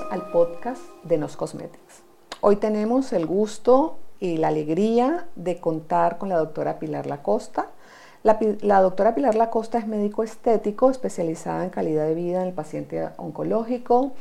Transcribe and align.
al 0.00 0.30
podcast 0.30 0.80
de 1.02 1.18
Nos 1.18 1.36
Cosmetics. 1.36 2.02
Hoy 2.40 2.56
tenemos 2.56 3.12
el 3.12 3.26
gusto 3.26 3.98
y 4.20 4.38
la 4.38 4.48
alegría 4.48 5.26
de 5.36 5.60
contar 5.60 6.16
con 6.16 6.30
la 6.30 6.38
doctora 6.38 6.78
Pilar 6.78 7.06
Lacosta. 7.06 7.68
La, 8.22 8.38
la 8.62 8.80
doctora 8.80 9.14
Pilar 9.14 9.34
Lacosta 9.34 9.76
es 9.76 9.86
médico 9.86 10.22
estético 10.22 10.90
especializada 10.90 11.64
en 11.64 11.68
calidad 11.68 12.06
de 12.06 12.14
vida 12.14 12.40
en 12.40 12.48
el 12.48 12.54
paciente 12.54 13.06
oncológico 13.18 14.12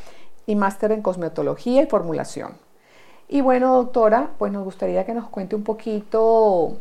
y 0.45 0.55
máster 0.55 0.91
en 0.91 1.01
cosmetología 1.01 1.83
y 1.83 1.85
formulación. 1.85 2.57
Y 3.29 3.39
bueno, 3.39 3.73
doctora, 3.75 4.31
pues 4.37 4.51
nos 4.51 4.65
gustaría 4.65 5.05
que 5.05 5.13
nos 5.13 5.29
cuente 5.29 5.55
un 5.55 5.63
poquito 5.63 6.73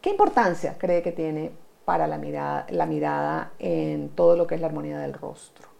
qué 0.00 0.10
importancia 0.10 0.76
cree 0.76 1.02
que 1.02 1.12
tiene 1.12 1.52
para 1.84 2.08
la 2.08 2.18
mirada, 2.18 2.66
la 2.70 2.86
mirada 2.86 3.52
en 3.60 4.08
todo 4.08 4.34
lo 4.34 4.48
que 4.48 4.56
es 4.56 4.60
la 4.60 4.66
armonía 4.66 4.98
del 4.98 5.12
rostro. 5.12 5.71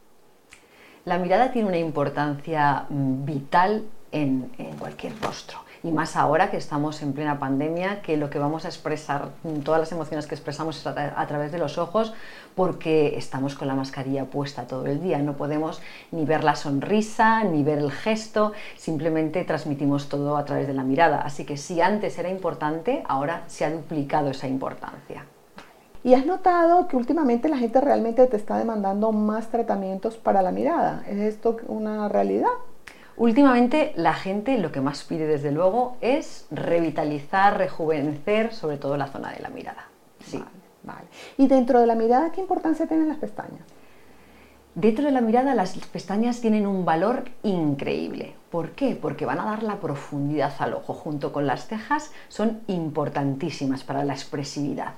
La 1.04 1.18
mirada 1.18 1.50
tiene 1.50 1.66
una 1.66 1.78
importancia 1.78 2.86
mm, 2.88 3.24
vital 3.24 3.82
en, 4.12 4.52
cualquier 4.78 5.20
rostro. 5.20 5.58
Y 5.82 5.90
más 5.90 6.14
ahora 6.14 6.48
que 6.48 6.56
estamos 6.56 7.02
en 7.02 7.12
plena 7.12 7.40
pandemia, 7.40 8.02
que 8.02 8.16
lo 8.16 8.30
que 8.30 8.38
vamos 8.38 8.64
a 8.64 8.68
expresar, 8.68 9.30
mm, 9.42 9.62
todas 9.62 9.80
las 9.80 9.90
emociones 9.90 10.28
que 10.28 10.36
expresamos 10.36 10.78
es 10.78 10.86
a, 10.86 11.26
través 11.26 11.50
de 11.50 11.58
los 11.58 11.76
ojos, 11.76 12.14
porque 12.54 13.16
estamos 13.16 13.56
con 13.56 13.66
la 13.66 13.74
mascarilla 13.74 14.26
puesta 14.26 14.68
todo 14.68 14.86
el 14.86 15.02
día. 15.02 15.18
No 15.18 15.32
podemos 15.32 15.82
ni 16.12 16.24
ver 16.24 16.44
la 16.44 16.54
sonrisa, 16.54 17.42
ni 17.42 17.64
ver 17.64 17.78
el 17.78 17.90
gesto, 17.90 18.52
simplemente 18.76 19.42
transmitimos 19.42 20.08
todo 20.08 20.36
a 20.36 20.44
través 20.44 20.68
de 20.68 20.74
la 20.74 20.84
mirada. 20.84 21.22
Así 21.22 21.44
que 21.44 21.56
si 21.56 21.80
antes 21.80 22.16
era 22.16 22.28
importante, 22.28 23.02
ahora 23.08 23.42
se 23.48 23.64
ha 23.64 23.72
duplicado 23.72 24.30
esa 24.30 24.46
importancia. 24.46 25.24
¿Y 26.04 26.14
has 26.14 26.26
notado 26.26 26.88
que 26.88 26.96
últimamente 26.96 27.48
la 27.48 27.58
gente 27.58 27.80
realmente 27.80 28.26
te 28.26 28.36
está 28.36 28.58
demandando 28.58 29.12
más 29.12 29.48
tratamientos 29.50 30.16
para 30.16 30.42
la 30.42 30.50
mirada? 30.50 31.04
¿Es 31.06 31.18
esto 31.18 31.58
una 31.68 32.08
realidad? 32.08 32.50
Últimamente 33.16 33.92
la 33.94 34.14
gente 34.14 34.58
lo 34.58 34.72
que 34.72 34.80
más 34.80 35.04
pide 35.04 35.26
desde 35.26 35.52
luego 35.52 35.96
es 36.00 36.46
revitalizar, 36.50 37.56
rejuvenecer, 37.56 38.52
sobre 38.52 38.78
todo 38.78 38.96
la 38.96 39.06
zona 39.06 39.32
de 39.32 39.40
la 39.40 39.48
mirada. 39.50 39.86
Sí. 40.24 40.42
Vale, 40.84 41.06
¿Y 41.38 41.46
dentro 41.46 41.78
de 41.78 41.86
la 41.86 41.94
mirada 41.94 42.32
qué 42.32 42.40
importancia 42.40 42.88
tienen 42.88 43.08
las 43.08 43.18
pestañas? 43.18 43.62
Dentro 44.74 45.04
de 45.04 45.12
la 45.12 45.20
mirada 45.20 45.54
las 45.54 45.76
pestañas 45.76 46.40
tienen 46.40 46.66
un 46.66 46.84
valor 46.84 47.24
increíble. 47.44 48.34
¿Por 48.50 48.70
qué? 48.70 48.96
Porque 49.00 49.24
van 49.24 49.38
a 49.38 49.44
dar 49.44 49.62
la 49.62 49.78
profundidad 49.78 50.52
al 50.58 50.74
ojo. 50.74 50.94
Junto 50.94 51.32
con 51.32 51.46
las 51.46 51.68
cejas 51.68 52.10
son 52.28 52.62
importantísimas 52.66 53.84
para 53.84 54.02
la 54.04 54.14
expresividad. 54.14 54.94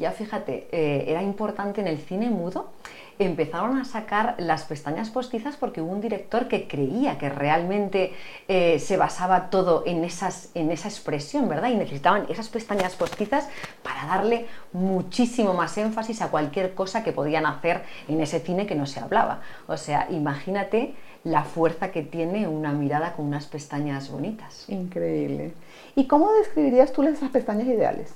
Ya 0.00 0.12
fíjate, 0.12 0.66
eh, 0.72 1.04
era 1.08 1.22
importante 1.22 1.82
en 1.82 1.86
el 1.86 1.98
cine 1.98 2.30
mudo, 2.30 2.70
empezaron 3.18 3.76
a 3.76 3.84
sacar 3.84 4.34
las 4.38 4.64
pestañas 4.64 5.10
postizas 5.10 5.58
porque 5.58 5.82
hubo 5.82 5.92
un 5.92 6.00
director 6.00 6.48
que 6.48 6.66
creía 6.66 7.18
que 7.18 7.28
realmente 7.28 8.14
eh, 8.48 8.78
se 8.78 8.96
basaba 8.96 9.50
todo 9.50 9.82
en, 9.84 10.02
esas, 10.02 10.52
en 10.54 10.70
esa 10.70 10.88
expresión, 10.88 11.50
¿verdad? 11.50 11.68
Y 11.68 11.74
necesitaban 11.74 12.24
esas 12.30 12.48
pestañas 12.48 12.96
postizas 12.96 13.46
para 13.82 14.06
darle 14.06 14.46
muchísimo 14.72 15.52
más 15.52 15.76
énfasis 15.76 16.22
a 16.22 16.28
cualquier 16.28 16.74
cosa 16.74 17.04
que 17.04 17.12
podían 17.12 17.44
hacer 17.44 17.82
en 18.08 18.22
ese 18.22 18.40
cine 18.40 18.66
que 18.66 18.74
no 18.74 18.86
se 18.86 19.00
hablaba. 19.00 19.42
O 19.66 19.76
sea, 19.76 20.06
imagínate 20.10 20.94
la 21.24 21.44
fuerza 21.44 21.90
que 21.90 22.00
tiene 22.00 22.48
una 22.48 22.72
mirada 22.72 23.12
con 23.12 23.26
unas 23.26 23.44
pestañas 23.44 24.10
bonitas. 24.10 24.64
Increíble. 24.70 25.52
¿Y 25.94 26.06
cómo 26.06 26.32
describirías 26.32 26.90
tú 26.94 27.02
esas 27.02 27.28
pestañas 27.28 27.66
ideales? 27.66 28.14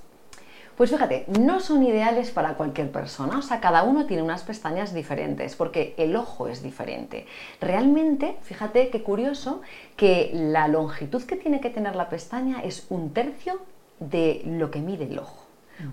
Pues 0.77 0.91
fíjate, 0.91 1.25
no 1.39 1.61
son 1.61 1.85
ideales 1.85 2.33
para 2.33 2.55
cualquier 2.55 2.91
persona, 2.91 3.39
o 3.39 3.43
sea, 3.43 3.61
cada 3.61 3.85
uno 3.85 4.07
tiene 4.07 4.25
unas 4.25 4.43
pestañas 4.43 4.93
diferentes, 4.93 5.55
porque 5.55 5.95
el 5.99 6.17
ojo 6.17 6.49
es 6.49 6.65
diferente. 6.65 7.27
Realmente, 7.61 8.37
fíjate 8.43 8.89
qué 8.91 9.03
curioso 9.05 9.63
que 9.97 10.31
la 10.35 10.67
longitud 10.67 11.23
que 11.23 11.37
tiene 11.37 11.61
que 11.61 11.71
tener 11.71 11.95
la 11.95 12.09
pestaña 12.09 12.61
es 12.61 12.87
un 12.91 13.13
tercio 13.13 13.61
de 14.01 14.43
lo 14.45 14.73
que 14.73 14.81
mide 14.81 15.05
el 15.05 15.21
ojo. 15.21 15.45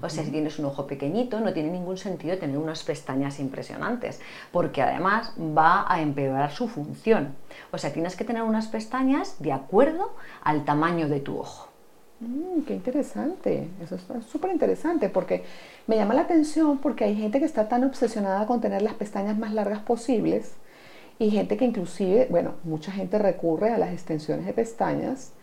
O 0.01 0.09
sea, 0.09 0.23
si 0.23 0.31
tienes 0.31 0.59
un 0.59 0.65
ojo 0.65 0.85
pequeñito, 0.85 1.39
no 1.39 1.53
tiene 1.53 1.71
ningún 1.71 1.97
sentido 1.97 2.37
tener 2.37 2.57
unas 2.57 2.83
pestañas 2.83 3.39
impresionantes, 3.39 4.21
porque 4.51 4.81
además 4.81 5.33
va 5.37 5.91
a 5.91 6.01
empeorar 6.01 6.51
su 6.51 6.67
función. 6.67 7.35
O 7.71 7.77
sea, 7.77 7.91
tienes 7.91 8.15
que 8.15 8.23
tener 8.23 8.43
unas 8.43 8.67
pestañas 8.67 9.37
de 9.39 9.51
acuerdo 9.51 10.15
al 10.43 10.65
tamaño 10.65 11.07
de 11.07 11.19
tu 11.19 11.39
ojo. 11.39 11.70
Mm, 12.21 12.61
qué 12.67 12.75
interesante, 12.75 13.67
eso 13.81 13.95
es 13.95 14.25
súper 14.25 14.51
interesante 14.51 15.09
porque 15.09 15.43
me 15.87 15.95
llama 15.95 16.13
la 16.13 16.21
atención 16.21 16.77
porque 16.77 17.03
hay 17.03 17.15
gente 17.15 17.39
que 17.39 17.45
está 17.45 17.67
tan 17.67 17.83
obsesionada 17.83 18.45
con 18.45 18.61
tener 18.61 18.83
las 18.83 18.93
pestañas 18.93 19.39
más 19.39 19.53
largas 19.55 19.79
posibles 19.79 20.53
y 21.17 21.31
gente 21.31 21.57
que 21.57 21.65
inclusive, 21.65 22.27
bueno, 22.29 22.53
mucha 22.63 22.91
gente 22.91 23.17
recurre 23.17 23.71
a 23.71 23.79
las 23.79 23.91
extensiones 23.91 24.45
de 24.45 24.53
pestañas 24.53 25.33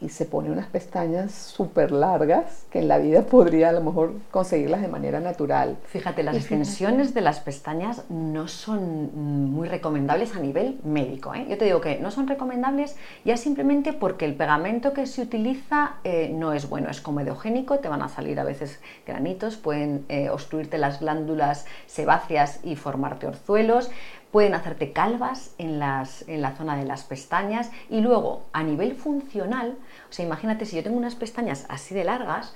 y 0.00 0.10
se 0.10 0.26
pone 0.26 0.50
unas 0.50 0.66
pestañas 0.66 1.32
súper 1.32 1.90
largas 1.90 2.66
que 2.70 2.80
en 2.80 2.88
la 2.88 2.98
vida 2.98 3.22
podría 3.22 3.70
a 3.70 3.72
lo 3.72 3.80
mejor 3.80 4.12
conseguirlas 4.30 4.82
de 4.82 4.88
manera 4.88 5.20
natural. 5.20 5.78
Fíjate, 5.86 6.22
las 6.22 6.36
extensiones 6.36 7.14
de 7.14 7.22
las 7.22 7.40
pestañas 7.40 8.02
no 8.10 8.46
son 8.46 9.52
muy 9.52 9.68
recomendables 9.68 10.36
a 10.36 10.40
nivel 10.40 10.78
médico. 10.84 11.34
¿eh? 11.34 11.46
Yo 11.48 11.56
te 11.56 11.64
digo 11.64 11.80
que 11.80 11.98
no 11.98 12.10
son 12.10 12.28
recomendables 12.28 12.96
ya 13.24 13.36
simplemente 13.36 13.94
porque 13.94 14.26
el 14.26 14.34
pegamento 14.34 14.92
que 14.92 15.06
se 15.06 15.22
utiliza 15.22 15.94
eh, 16.04 16.30
no 16.32 16.52
es 16.52 16.68
bueno, 16.68 16.90
es 16.90 17.00
comedogénico, 17.00 17.78
te 17.78 17.88
van 17.88 18.02
a 18.02 18.08
salir 18.08 18.38
a 18.38 18.44
veces 18.44 18.80
granitos, 19.06 19.56
pueden 19.56 20.04
eh, 20.08 20.28
obstruirte 20.28 20.76
las 20.76 21.00
glándulas 21.00 21.64
sebáceas 21.86 22.60
y 22.62 22.76
formarte 22.76 23.26
orzuelos 23.26 23.90
pueden 24.32 24.54
hacerte 24.54 24.92
calvas 24.92 25.54
en, 25.58 25.78
las, 25.78 26.26
en, 26.28 26.42
la 26.42 26.56
zona 26.56 26.76
de 26.76 26.84
las 26.84 27.04
pestañas 27.04 27.70
y 27.88 28.00
luego 28.00 28.42
a 28.52 28.62
nivel 28.62 28.94
funcional, 28.94 29.76
o 30.10 30.12
sea, 30.12 30.24
imagínate 30.24 30.66
si 30.66 30.76
yo 30.76 30.82
tengo 30.82 30.96
unas 30.96 31.14
pestañas 31.14 31.66
así 31.68 31.94
de 31.94 32.04
largas, 32.04 32.54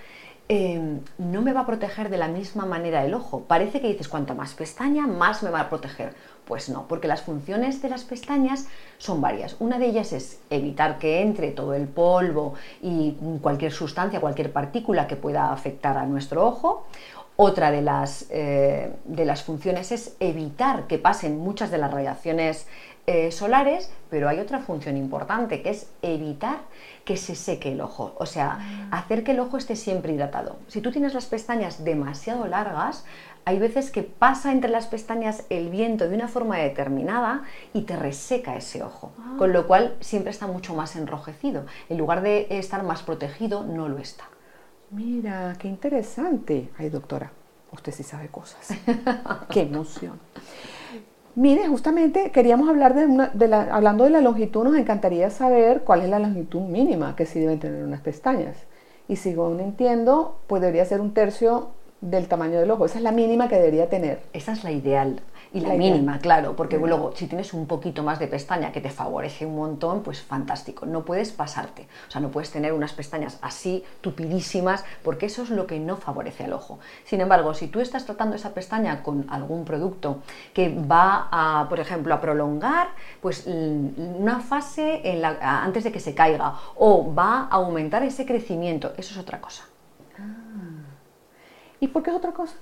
em, 0.48 1.00
no 1.18 1.42
me 1.42 1.52
va 1.52 1.60
a 1.60 1.66
proteger 1.66 2.10
de 2.10 2.18
la 2.18 2.28
misma 2.28 2.66
manera 2.66 3.04
el 3.04 3.14
ojo. 3.14 3.44
Parece 3.46 3.80
que 3.80 3.86
dices, 3.86 4.08
cuanto 4.08 4.34
más 4.34 4.54
pestaña, 4.54 5.06
más 5.06 5.42
me 5.44 5.50
va 5.50 5.60
a 5.60 5.68
proteger. 5.68 6.12
Pues 6.44 6.68
no, 6.68 6.88
porque 6.88 7.06
las 7.06 7.22
funciones 7.22 7.80
de 7.80 7.88
las 7.88 8.02
pestañas 8.02 8.66
son 8.98 9.20
varias. 9.20 9.54
Una 9.60 9.78
de 9.78 9.86
ellas 9.86 10.12
es 10.12 10.40
evitar 10.50 10.98
que 10.98 11.22
entre 11.22 11.52
todo 11.52 11.74
el 11.74 11.86
polvo 11.86 12.54
y 12.82 13.16
cualquier 13.40 13.70
sustancia, 13.70 14.20
cualquier 14.20 14.52
partícula 14.52 15.06
que 15.06 15.14
pueda 15.14 15.52
afectar 15.52 15.96
a 15.96 16.06
nuestro 16.06 16.44
ojo. 16.44 16.86
Otra 17.42 17.70
de 17.70 17.80
las, 17.80 18.26
eh, 18.28 18.92
de 19.06 19.24
las 19.24 19.44
funciones 19.44 19.92
es 19.92 20.14
evitar 20.20 20.86
que 20.86 20.98
pasen 20.98 21.38
muchas 21.38 21.70
de 21.70 21.78
las 21.78 21.90
radiaciones 21.90 22.66
eh, 23.06 23.32
solares, 23.32 23.90
pero 24.10 24.28
hay 24.28 24.40
otra 24.40 24.58
función 24.58 24.98
importante 24.98 25.62
que 25.62 25.70
es 25.70 25.88
evitar 26.02 26.58
que 27.06 27.16
se 27.16 27.34
seque 27.34 27.72
el 27.72 27.80
ojo, 27.80 28.14
o 28.18 28.26
sea, 28.26 28.58
ah. 28.60 28.98
hacer 28.98 29.24
que 29.24 29.32
el 29.32 29.40
ojo 29.40 29.56
esté 29.56 29.74
siempre 29.74 30.12
hidratado. 30.12 30.58
Si 30.68 30.82
tú 30.82 30.92
tienes 30.92 31.14
las 31.14 31.24
pestañas 31.24 31.82
demasiado 31.82 32.46
largas, 32.46 33.06
hay 33.46 33.58
veces 33.58 33.90
que 33.90 34.02
pasa 34.02 34.52
entre 34.52 34.68
las 34.68 34.86
pestañas 34.86 35.44
el 35.48 35.70
viento 35.70 36.10
de 36.10 36.16
una 36.16 36.28
forma 36.28 36.58
determinada 36.58 37.44
y 37.72 37.84
te 37.84 37.96
reseca 37.96 38.54
ese 38.54 38.82
ojo, 38.82 39.12
ah. 39.18 39.36
con 39.38 39.54
lo 39.54 39.66
cual 39.66 39.96
siempre 40.00 40.30
está 40.30 40.46
mucho 40.46 40.74
más 40.74 40.94
enrojecido. 40.94 41.64
En 41.88 41.96
lugar 41.96 42.20
de 42.20 42.48
estar 42.50 42.82
más 42.82 43.02
protegido, 43.02 43.64
no 43.64 43.88
lo 43.88 43.96
está. 43.96 44.28
Mira, 44.90 45.54
qué 45.58 45.68
interesante. 45.68 46.70
Ay, 46.76 46.88
doctora, 46.88 47.30
usted 47.72 47.92
sí 47.92 48.02
sabe 48.02 48.28
cosas. 48.28 48.68
qué 49.50 49.62
emoción. 49.62 50.18
Mire, 51.36 51.68
justamente 51.68 52.32
queríamos 52.32 52.68
hablar 52.68 52.94
de, 52.94 53.06
una, 53.06 53.28
de 53.28 53.46
la, 53.46 53.62
hablando 53.72 54.02
de 54.02 54.10
la 54.10 54.20
longitud, 54.20 54.64
nos 54.64 54.76
encantaría 54.76 55.30
saber 55.30 55.82
cuál 55.82 56.02
es 56.02 56.08
la 56.08 56.18
longitud 56.18 56.62
mínima 56.62 57.14
que 57.14 57.24
sí 57.24 57.38
deben 57.38 57.60
tener 57.60 57.84
unas 57.84 58.00
pestañas. 58.00 58.56
Y 59.06 59.16
si 59.16 59.32
no 59.32 59.58
entiendo, 59.60 60.40
pues 60.48 60.60
debería 60.60 60.84
ser 60.84 61.00
un 61.00 61.14
tercio 61.14 61.70
del 62.00 62.26
tamaño 62.26 62.58
del 62.58 62.70
ojo. 62.70 62.84
Esa 62.84 62.98
es 62.98 63.04
la 63.04 63.12
mínima 63.12 63.48
que 63.48 63.56
debería 63.56 63.88
tener. 63.88 64.20
Esa 64.32 64.52
es 64.52 64.64
la 64.64 64.72
ideal. 64.72 65.20
Y 65.52 65.60
la, 65.60 65.74
mínima, 65.74 66.20
claro, 66.20 66.54
porque 66.54 66.78
luego 66.78 67.12
si 67.16 67.26
tienes 67.26 67.52
un 67.52 67.66
poquito 67.66 68.04
más 68.04 68.20
de 68.20 68.28
pestaña 68.28 68.70
que 68.70 68.80
te 68.80 68.88
favorece 68.88 69.46
un 69.46 69.56
montón, 69.56 70.04
pues 70.04 70.22
fantástico. 70.22 70.86
No 70.86 71.04
puedes 71.04 71.32
pasarte, 71.32 71.88
o 72.06 72.10
sea, 72.10 72.20
no 72.20 72.30
puedes 72.30 72.52
tener 72.52 72.72
unas 72.72 72.92
pestañas 72.92 73.36
así 73.42 73.82
tupidísimas, 74.00 74.84
porque 75.02 75.26
eso 75.26 75.42
es 75.42 75.50
lo 75.50 75.66
que 75.66 75.80
no 75.80 75.96
favorece 75.96 76.44
al 76.44 76.52
ojo. 76.52 76.78
Sin 77.04 77.20
embargo, 77.20 77.52
si 77.54 77.66
tú 77.66 77.80
estás 77.80 78.04
tratando 78.04 78.36
esa 78.36 78.54
pestaña 78.54 79.02
con 79.02 79.26
algún 79.28 79.64
producto 79.64 80.22
que 80.54 80.68
va 80.68 81.28
a, 81.32 81.68
por 81.68 81.80
ejemplo, 81.80 82.14
a 82.14 82.20
prolongar 82.20 82.88
pues 83.20 83.44
una 83.46 84.38
fase 84.38 85.00
en 85.02 85.20
la, 85.20 85.64
antes 85.64 85.82
de 85.82 85.90
que 85.90 85.98
se 85.98 86.14
caiga 86.14 86.54
o 86.76 87.12
va 87.12 87.48
a 87.50 87.56
aumentar 87.56 88.04
ese 88.04 88.24
crecimiento, 88.24 88.92
eso 88.96 89.14
es 89.14 89.18
otra 89.18 89.40
cosa. 89.40 89.64
Ah. 90.16 90.50
¿Y 91.80 91.88
por 91.88 92.04
qué 92.04 92.10
es 92.10 92.16
otra 92.16 92.32
cosa? 92.32 92.54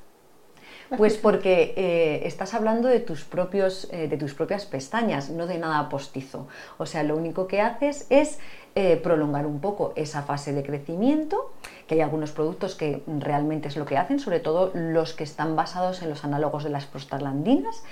Pues 0.96 1.18
porque 1.18 1.74
eh, 1.76 2.22
estás 2.24 2.54
hablando 2.54 2.88
de 2.88 3.00
tus, 3.00 3.24
propios, 3.24 3.88
eh, 3.92 4.08
de 4.08 4.16
tus 4.16 4.32
propias 4.32 4.64
pestañas, 4.64 5.28
no 5.28 5.46
de 5.46 5.58
nada 5.58 5.88
postizo. 5.90 6.48
O 6.78 6.86
sea, 6.86 7.02
lo 7.02 7.14
único 7.14 7.46
que 7.46 7.60
haces 7.60 8.06
es 8.08 8.38
eh, 8.74 8.96
prolongar 8.96 9.44
un 9.46 9.60
poco 9.60 9.92
esa 9.96 10.22
fase 10.22 10.54
de 10.54 10.62
crecimiento, 10.62 11.52
que 11.86 11.96
hay 11.96 12.00
algunos 12.00 12.32
productos 12.32 12.74
que 12.74 13.02
realmente 13.06 13.68
es 13.68 13.76
lo 13.76 13.84
que 13.84 13.98
hacen, 13.98 14.18
sobre 14.18 14.40
todo 14.40 14.70
los 14.72 15.12
que 15.12 15.24
están 15.24 15.56
basados 15.56 16.00
en 16.00 16.08
los 16.08 16.24
análogos 16.24 16.64
de 16.64 16.70
las 16.70 16.86
prostaglandinas, 16.86 17.82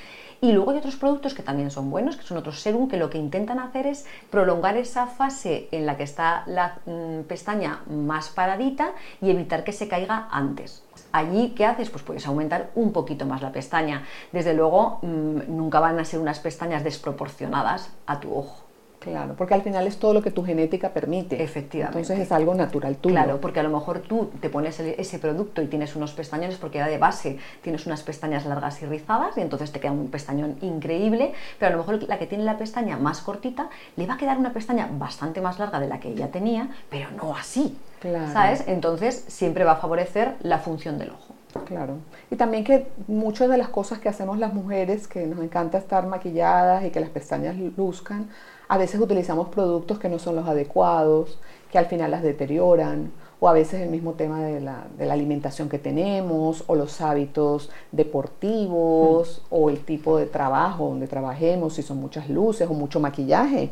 Y 0.41 0.53
luego 0.53 0.71
hay 0.71 0.79
otros 0.79 0.97
productos 0.97 1.33
que 1.33 1.43
también 1.43 1.71
son 1.71 1.91
buenos, 1.91 2.17
que 2.17 2.23
son 2.23 2.37
otros 2.37 2.61
serum, 2.61 2.89
que 2.89 2.99
lo 2.99 3.09
que 3.09 3.17
intentan 3.17 3.59
hacer 3.59 3.87
es 3.87 4.07
prolongar 4.31 4.77
esa 4.77 5.07
fase 5.07 5.69
en 5.73 5.87
la 5.87 5.97
que 5.97 6.03
está 6.03 6.45
la 6.47 6.79
mm, 6.85 7.23
pestaña 7.23 7.81
más 7.89 8.29
paradita 8.29 8.93
y 9.23 9.31
evitar 9.31 9.65
que 9.65 9.73
se 9.73 9.89
caiga 9.89 10.29
antes. 10.31 10.86
Allí, 11.17 11.55
¿qué 11.57 11.65
haces? 11.65 11.89
Pues 11.89 12.03
puedes 12.03 12.27
aumentar 12.27 12.73
un 12.75 12.93
poquito 12.93 13.25
más 13.25 13.41
la 13.41 13.51
pestaña. 13.51 14.05
Desde 14.33 14.53
luego, 14.53 14.99
mm, 15.01 15.57
nunca 15.57 15.81
van 15.81 15.99
a 15.99 16.05
ser 16.05 16.21
unas 16.21 16.41
pestañas 16.41 16.85
desproporcionadas 16.85 17.91
a 18.07 18.21
tu 18.21 18.37
ojo. 18.37 18.66
Claro, 19.11 19.35
porque 19.37 19.55
al 19.55 19.63
final 19.63 19.87
es 19.87 19.99
todo 19.99 20.13
lo 20.13 20.23
que 20.23 20.31
tu 20.31 20.45
genética 20.45 20.91
permite. 20.91 21.43
Efectivamente. 21.43 22.01
Entonces 22.01 22.27
es 22.27 22.33
algo 22.33 22.55
natural 22.55 22.97
tuyo. 22.97 23.15
Claro, 23.15 23.41
porque 23.41 23.61
a 23.61 23.63
lo 23.63 23.71
mejor 23.71 24.01
tú 24.01 24.31
te 24.41 24.51
pones 24.51 24.79
ese 24.81 25.19
producto 25.19 25.63
y 25.63 25.67
tienes 25.67 25.97
unos 25.97 26.13
pestañones 26.13 26.57
porque 26.57 26.79
ya 26.79 26.89
de 26.89 26.99
base 26.99 27.39
tienes 27.63 27.87
unas 27.87 28.03
pestañas 28.03 28.47
largas 28.47 28.83
y 28.83 28.87
rizadas 28.87 29.37
y 29.37 29.41
entonces 29.41 29.73
te 29.73 29.81
queda 29.81 29.93
un 29.93 30.09
pestañón 30.09 30.57
increíble, 30.61 31.33
pero 31.59 31.69
a 31.69 31.77
lo 31.77 31.79
mejor 31.79 32.03
la 32.09 32.19
que 32.19 32.27
tiene 32.27 32.45
la 32.45 32.59
pestaña 32.59 32.97
más 32.97 33.21
cortita 33.21 33.71
le 33.97 34.07
va 34.07 34.15
a 34.15 34.17
quedar 34.17 34.39
una 34.39 34.53
pestaña 34.53 34.89
bastante 34.91 35.41
más 35.41 35.59
larga 35.59 35.81
de 35.81 35.89
la 35.89 36.01
que 36.01 36.09
ella 36.09 36.31
tenía, 36.31 36.69
pero 36.91 37.11
no 37.11 37.35
así. 37.37 37.77
Claro. 38.01 38.33
¿Sabes? 38.33 38.65
Entonces 38.67 39.25
siempre 39.29 39.65
va 39.65 39.73
a 39.73 39.77
favorecer 39.77 40.35
la 40.41 40.59
función 40.59 40.99
del 40.99 41.11
ojo. 41.11 41.35
Claro. 41.65 41.99
Y 42.31 42.37
también 42.37 42.65
que 42.65 42.87
muchas 43.07 43.49
de 43.49 43.57
las 43.57 43.69
cosas 43.69 43.99
que 43.99 44.09
hacemos 44.09 44.39
las 44.39 44.53
mujeres, 44.53 45.09
que 45.09 45.27
nos 45.27 45.43
encanta 45.43 45.79
estar 45.79 46.07
maquilladas 46.07 46.85
y 46.85 46.91
que 46.91 47.01
las 47.01 47.09
pestañas 47.09 47.57
luzcan, 47.57 48.29
a 48.69 48.79
veces 48.79 49.01
utilizamos 49.01 49.49
productos 49.49 49.99
que 49.99 50.09
no 50.09 50.19
son 50.19 50.37
los 50.37 50.49
adecuados, 50.49 51.39
que 51.71 51.79
al 51.79 51.87
final 51.87 52.11
las 52.11 52.23
deterioran, 52.23 53.13
o 53.39 53.49
a 53.49 53.53
veces 53.53 53.83
el 53.83 53.91
mismo 53.91 54.15
tema 54.15 54.43
de 54.43 54.61
la, 54.61 54.87
alimentación 55.11 55.69
que 55.69 55.79
tenemos, 55.79 56.65
o 56.67 56.75
los 56.75 57.01
hábitos 57.01 57.71
deportivos, 57.93 59.43
mm. 59.43 59.55
o 59.55 59.71
el 59.71 59.85
tipo 59.85 60.19
de 60.19 60.27
trabajo 60.27 60.89
donde 60.89 61.07
trabajemos, 61.07 61.75
si 61.75 61.83
son 61.83 61.99
muchas 61.99 62.29
luces 62.29 62.69
o 62.69 62.73
mucho 62.73 62.99
maquillaje, 62.99 63.71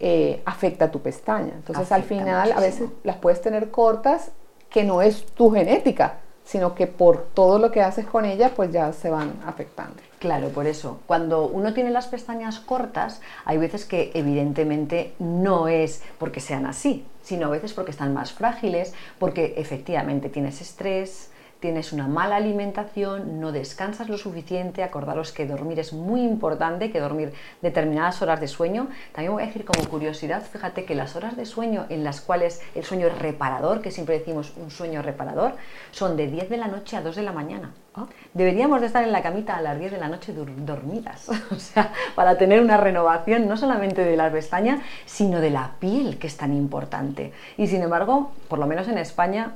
eh, 0.00 0.42
afecta 0.44 0.86
a 0.86 0.90
tu 0.90 1.00
pestaña. 1.00 1.52
Entonces 1.54 1.90
al 1.92 2.02
final 2.02 2.52
a 2.52 2.60
veces 2.60 2.90
las 3.04 3.16
puedes 3.16 3.40
tener 3.40 3.70
cortas 3.70 4.32
que 4.68 4.82
no 4.82 5.02
es 5.02 5.24
tu 5.26 5.50
genética, 5.52 6.18
sino 6.44 6.74
que 6.74 6.86
por 6.86 7.24
todo 7.34 7.58
lo 7.58 7.72
que 7.72 7.82
haces 7.82 8.06
con 8.06 8.24
ella, 8.24 8.52
pues 8.54 8.70
ya 8.70 8.92
se 8.92 9.10
van 9.10 9.32
afectando. 9.46 9.96
Claro, 10.18 10.48
por 10.48 10.66
eso. 10.66 11.00
Cuando 11.06 11.46
uno 11.46 11.74
tiene 11.74 11.90
las 11.90 12.06
pestañas 12.06 12.60
cortas, 12.60 13.20
hay 13.44 13.58
veces 13.58 13.84
que 13.84 14.10
evidentemente 14.14 15.14
no 15.18 15.68
es 15.68 16.02
porque 16.18 16.40
sean 16.40 16.66
así, 16.66 17.04
sino 17.22 17.46
a 17.46 17.50
veces 17.50 17.72
porque 17.72 17.90
están 17.90 18.14
más 18.14 18.32
frágiles, 18.32 18.94
porque 19.18 19.54
efectivamente 19.56 20.28
tienes 20.28 20.60
estrés, 20.60 21.30
tienes 21.64 21.94
una 21.94 22.06
mala 22.06 22.36
alimentación, 22.36 23.40
no 23.40 23.50
descansas 23.50 24.10
lo 24.10 24.18
suficiente, 24.18 24.82
acordaros 24.82 25.32
que 25.32 25.46
dormir 25.46 25.80
es 25.80 25.94
muy 25.94 26.20
importante, 26.20 26.90
que 26.90 27.00
dormir 27.00 27.32
determinadas 27.62 28.20
horas 28.20 28.38
de 28.38 28.48
sueño. 28.48 28.88
También 29.14 29.32
voy 29.32 29.44
a 29.44 29.46
decir 29.46 29.64
como 29.64 29.88
curiosidad, 29.88 30.42
fíjate 30.42 30.84
que 30.84 30.94
las 30.94 31.16
horas 31.16 31.38
de 31.38 31.46
sueño 31.46 31.86
en 31.88 32.04
las 32.04 32.20
cuales 32.20 32.60
el 32.74 32.84
sueño 32.84 33.06
es 33.06 33.18
reparador, 33.18 33.80
que 33.80 33.92
siempre 33.92 34.18
decimos 34.18 34.52
un 34.58 34.70
sueño 34.70 35.00
reparador, 35.00 35.54
son 35.90 36.18
de 36.18 36.26
10 36.26 36.50
de 36.50 36.58
la 36.58 36.68
noche 36.68 36.98
a 36.98 37.00
2 37.00 37.16
de 37.16 37.22
la 37.22 37.32
mañana. 37.32 37.72
Ah. 37.94 38.08
Deberíamos 38.34 38.82
de 38.82 38.88
estar 38.88 39.02
en 39.02 39.12
la 39.12 39.22
camita 39.22 39.56
a 39.56 39.62
las 39.62 39.78
10 39.78 39.92
de 39.92 39.98
la 39.98 40.08
noche 40.08 40.34
dormidas, 40.34 41.30
o 41.50 41.54
sea, 41.54 41.94
para 42.14 42.36
tener 42.36 42.60
una 42.60 42.76
renovación 42.76 43.48
no 43.48 43.56
solamente 43.56 44.04
de 44.04 44.18
la 44.18 44.30
pestaña, 44.30 44.82
sino 45.06 45.40
de 45.40 45.48
la 45.48 45.76
piel, 45.78 46.18
que 46.18 46.26
es 46.26 46.36
tan 46.36 46.52
importante. 46.52 47.32
Y 47.56 47.68
sin 47.68 47.80
embargo, 47.80 48.32
por 48.48 48.58
lo 48.58 48.66
menos 48.66 48.86
en 48.88 48.98
España, 48.98 49.54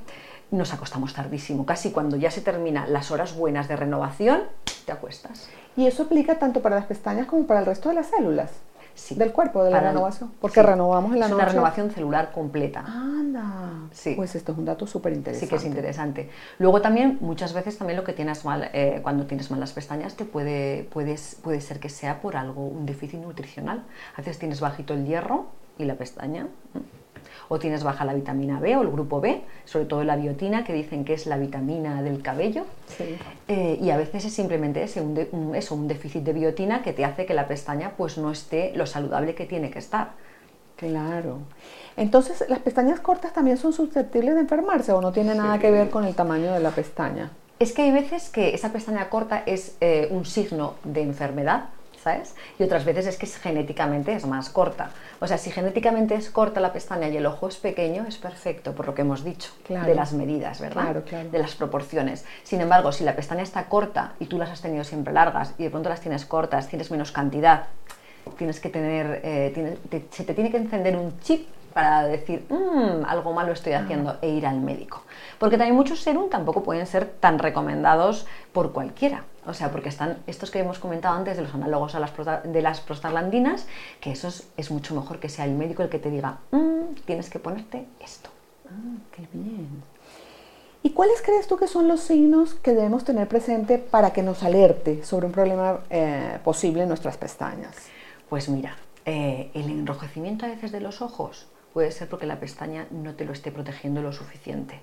nos 0.50 0.72
acostamos 0.72 1.14
tardísimo, 1.14 1.66
casi 1.66 1.90
cuando 1.90 2.16
ya 2.16 2.30
se 2.30 2.40
terminan 2.40 2.92
las 2.92 3.10
horas 3.10 3.36
buenas 3.36 3.68
de 3.68 3.76
renovación, 3.76 4.42
te 4.86 4.92
acuestas. 4.92 5.48
¿Y 5.76 5.86
eso 5.86 6.04
aplica 6.04 6.38
tanto 6.38 6.62
para 6.62 6.76
las 6.76 6.86
pestañas 6.86 7.26
como 7.26 7.46
para 7.46 7.60
el 7.60 7.66
resto 7.66 7.88
de 7.88 7.96
las 7.96 8.06
células? 8.06 8.50
Del 9.10 9.32
cuerpo, 9.32 9.62
de 9.62 9.70
la 9.70 9.78
renovación. 9.78 10.32
Porque 10.40 10.60
renovamos 10.60 11.12
en 11.12 11.20
la 11.20 11.26
es 11.26 11.32
una 11.32 11.44
renovación 11.44 11.90
celular 11.92 12.32
completa. 12.32 12.80
Anda. 12.80 13.88
Sí. 13.92 14.14
Pues 14.16 14.34
esto 14.34 14.50
es 14.50 14.58
un 14.58 14.64
dato 14.64 14.88
súper 14.88 15.12
interesante. 15.12 15.46
Sí 15.46 15.48
que 15.48 15.56
es 15.56 15.64
interesante. 15.64 16.30
Luego 16.58 16.82
también, 16.82 17.16
muchas 17.20 17.52
veces 17.52 17.78
también 17.78 17.96
lo 17.96 18.02
que 18.02 18.12
tienes 18.12 18.44
mal, 18.44 18.70
eh, 18.72 18.98
cuando 19.02 19.26
tienes 19.26 19.52
mal 19.52 19.60
las 19.60 19.72
pestañas, 19.72 20.14
te 20.14 20.24
puede, 20.24 20.88
puedes, 20.92 21.36
puede 21.42 21.60
ser 21.60 21.78
que 21.78 21.88
sea 21.88 22.20
por 22.20 22.36
algo, 22.36 22.66
un 22.66 22.86
déficit 22.86 23.20
nutricional. 23.20 23.84
A 24.14 24.18
veces 24.18 24.40
tienes 24.40 24.60
bajito 24.60 24.94
el 24.94 25.06
hierro 25.06 25.46
y 25.78 25.84
la 25.84 25.94
pestaña 25.94 26.48
o 27.48 27.58
tienes 27.58 27.82
baja 27.82 28.04
la 28.04 28.14
vitamina 28.14 28.60
B 28.60 28.76
o 28.76 28.82
el 28.82 28.90
grupo 28.90 29.20
B, 29.20 29.42
sobre 29.64 29.86
todo 29.86 30.04
la 30.04 30.16
biotina, 30.16 30.64
que 30.64 30.72
dicen 30.72 31.04
que 31.04 31.14
es 31.14 31.26
la 31.26 31.38
vitamina 31.38 32.02
del 32.02 32.22
cabello. 32.22 32.64
Eh, 33.48 33.78
y 33.80 33.90
a 33.90 33.96
veces 33.96 34.24
es 34.24 34.32
simplemente 34.32 34.82
ese, 34.82 35.00
un, 35.00 35.54
eso, 35.54 35.74
un 35.74 35.88
déficit 35.88 36.22
de 36.22 36.32
biotina 36.32 36.82
que 36.82 36.92
te 36.92 37.04
hace 37.04 37.26
que 37.26 37.34
la 37.34 37.46
pestaña 37.46 37.92
pues 37.96 38.18
no 38.18 38.30
esté 38.30 38.72
lo 38.74 38.86
saludable 38.86 39.34
que 39.34 39.46
tiene 39.46 39.70
que 39.70 39.78
estar. 39.78 40.12
Claro. 40.76 41.38
Entonces, 41.96 42.44
¿las 42.48 42.60
pestañas 42.60 43.00
cortas 43.00 43.32
también 43.32 43.56
son 43.56 43.72
susceptibles 43.72 44.34
de 44.34 44.40
enfermarse 44.40 44.92
o 44.92 45.00
no 45.00 45.10
tiene 45.10 45.34
nada 45.34 45.58
que 45.58 45.70
ver 45.70 45.90
con 45.90 46.04
el 46.04 46.14
tamaño 46.14 46.52
de 46.52 46.60
la 46.60 46.70
pestaña? 46.70 47.32
Es 47.58 47.72
que 47.72 47.82
hay 47.82 47.90
veces 47.90 48.28
que 48.28 48.54
esa 48.54 48.72
pestaña 48.72 49.08
corta 49.10 49.42
es 49.44 49.76
eh, 49.80 50.06
un 50.12 50.24
signo 50.24 50.74
de 50.84 51.02
enfermedad 51.02 51.70
¿sabes? 52.08 52.34
Y 52.58 52.62
otras 52.62 52.84
veces 52.84 53.06
es 53.06 53.18
que 53.18 53.26
genéticamente 53.26 54.14
es 54.14 54.26
más 54.26 54.48
corta. 54.48 54.90
O 55.20 55.26
sea, 55.26 55.38
si 55.38 55.50
genéticamente 55.50 56.14
es 56.14 56.30
corta 56.30 56.60
la 56.60 56.72
pestaña 56.72 57.08
y 57.08 57.16
el 57.16 57.26
ojo 57.26 57.48
es 57.48 57.56
pequeño, 57.56 58.06
es 58.08 58.16
perfecto, 58.16 58.74
por 58.74 58.86
lo 58.86 58.94
que 58.94 59.02
hemos 59.02 59.24
dicho, 59.24 59.50
de 59.68 59.94
las 59.94 60.12
medidas, 60.12 60.60
¿verdad? 60.60 60.94
De 61.30 61.38
las 61.38 61.54
proporciones. 61.54 62.24
Sin 62.42 62.60
embargo, 62.60 62.92
si 62.92 63.04
la 63.04 63.14
pestaña 63.14 63.42
está 63.42 63.64
corta 63.66 64.14
y 64.20 64.26
tú 64.26 64.38
las 64.38 64.50
has 64.50 64.62
tenido 64.62 64.84
siempre 64.84 65.12
largas 65.12 65.54
y 65.58 65.64
de 65.64 65.70
pronto 65.70 65.88
las 65.88 66.00
tienes 66.00 66.24
cortas, 66.24 66.68
tienes 66.68 66.90
menos 66.90 67.12
cantidad, 67.12 67.64
tienes 68.36 68.60
que 68.60 68.70
tener, 68.70 69.20
eh, 69.24 69.76
se 70.10 70.24
te 70.24 70.34
tiene 70.34 70.50
que 70.50 70.58
encender 70.58 70.96
un 70.96 71.18
chip 71.20 71.46
para 71.78 72.08
decir, 72.08 72.44
mmm, 72.48 73.04
algo 73.06 73.32
malo 73.32 73.52
estoy 73.52 73.74
haciendo 73.74 74.16
e 74.20 74.30
ir 74.30 74.48
al 74.48 74.60
médico. 74.60 75.02
Porque 75.38 75.56
también 75.56 75.76
muchos 75.76 76.00
serum 76.00 76.28
tampoco 76.28 76.64
pueden 76.64 76.88
ser 76.88 77.06
tan 77.06 77.38
recomendados 77.38 78.26
por 78.52 78.72
cualquiera. 78.72 79.22
O 79.46 79.54
sea, 79.54 79.70
porque 79.70 79.88
están 79.88 80.18
estos 80.26 80.50
que 80.50 80.58
hemos 80.58 80.80
comentado 80.80 81.14
antes 81.14 81.36
de 81.36 81.44
los 81.44 81.54
análogos 81.54 81.94
a 81.94 82.00
las 82.00 82.12
de 82.42 82.62
las 82.62 82.80
prostaglandinas, 82.80 83.68
que 84.00 84.10
eso 84.10 84.26
es, 84.56 84.70
mucho 84.72 84.92
mejor 84.92 85.20
que 85.20 85.28
sea 85.28 85.44
el 85.44 85.52
médico 85.52 85.84
el 85.84 85.88
que 85.88 86.00
te 86.00 86.10
diga, 86.10 86.38
mmm, 86.50 86.96
tienes 87.04 87.30
que 87.30 87.38
ponerte 87.38 87.86
esto. 88.00 88.28
Ah, 88.66 88.98
qué 89.12 89.28
bien. 89.32 89.68
¿Y 90.82 90.90
cuáles 90.90 91.22
crees 91.22 91.46
tú 91.46 91.58
que 91.58 91.68
son 91.68 91.86
los 91.86 92.00
signos 92.00 92.54
que 92.54 92.72
debemos 92.72 93.04
tener 93.04 93.28
presente 93.28 93.78
para 93.78 94.12
que 94.12 94.24
nos 94.24 94.42
alerte 94.42 95.04
sobre 95.04 95.26
un 95.26 95.32
problema 95.32 95.78
eh, 95.90 96.40
posible 96.42 96.82
en 96.82 96.88
nuestras 96.88 97.16
pestañas? 97.16 97.76
Pues 98.28 98.48
mira, 98.48 98.76
eh, 99.06 99.52
el 99.54 99.70
enrojecimiento 99.70 100.44
a 100.44 100.48
veces 100.48 100.72
de 100.72 100.80
los 100.80 101.02
ojos 101.02 101.46
puede 101.78 101.92
ser 101.92 102.08
porque 102.08 102.26
la 102.26 102.40
pestaña 102.40 102.88
no 102.90 103.14
te 103.14 103.24
lo 103.24 103.32
esté 103.32 103.52
protegiendo 103.52 104.02
lo 104.02 104.12
suficiente. 104.12 104.80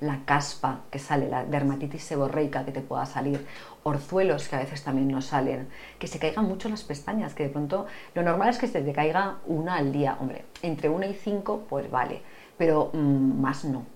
La 0.00 0.24
caspa 0.24 0.80
que 0.90 0.98
sale, 0.98 1.28
la 1.28 1.44
dermatitis 1.44 2.02
seborreica 2.02 2.64
que 2.64 2.72
te 2.72 2.80
pueda 2.80 3.06
salir, 3.06 3.46
orzuelos 3.84 4.48
que 4.48 4.56
a 4.56 4.58
veces 4.58 4.82
también 4.82 5.06
nos 5.06 5.26
salen, 5.26 5.68
que 6.00 6.08
se 6.08 6.18
caigan 6.18 6.44
mucho 6.44 6.68
las 6.68 6.82
pestañas, 6.82 7.34
que 7.34 7.44
de 7.44 7.50
pronto 7.50 7.86
lo 8.16 8.24
normal 8.24 8.48
es 8.48 8.58
que 8.58 8.66
se 8.66 8.82
te 8.82 8.92
caiga 8.92 9.36
una 9.46 9.76
al 9.76 9.92
día, 9.92 10.16
hombre, 10.18 10.44
entre 10.62 10.88
una 10.88 11.06
y 11.06 11.14
cinco 11.14 11.62
pues 11.68 11.88
vale, 11.88 12.20
pero 12.56 12.90
mm, 12.92 13.40
más 13.40 13.64
no. 13.64 13.86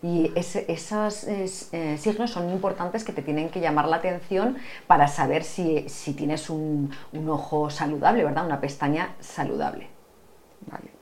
Y 0.00 0.30
esos 0.36 1.24
eh, 1.24 1.98
signos 1.98 2.30
son 2.30 2.48
importantes 2.48 3.02
que 3.02 3.12
te 3.12 3.22
tienen 3.22 3.48
que 3.48 3.58
llamar 3.60 3.88
la 3.88 3.96
atención 3.96 4.56
para 4.86 5.08
saber 5.08 5.42
si, 5.42 5.84
tienes 6.16 6.48
un, 6.48 6.92
un, 7.12 7.28
ojo 7.28 7.70
saludable, 7.70 8.22
¿verdad? 8.22 8.46
Una 8.46 8.60
pestaña 8.60 9.16
saludable. 9.18 9.88
Vale. 10.70 10.97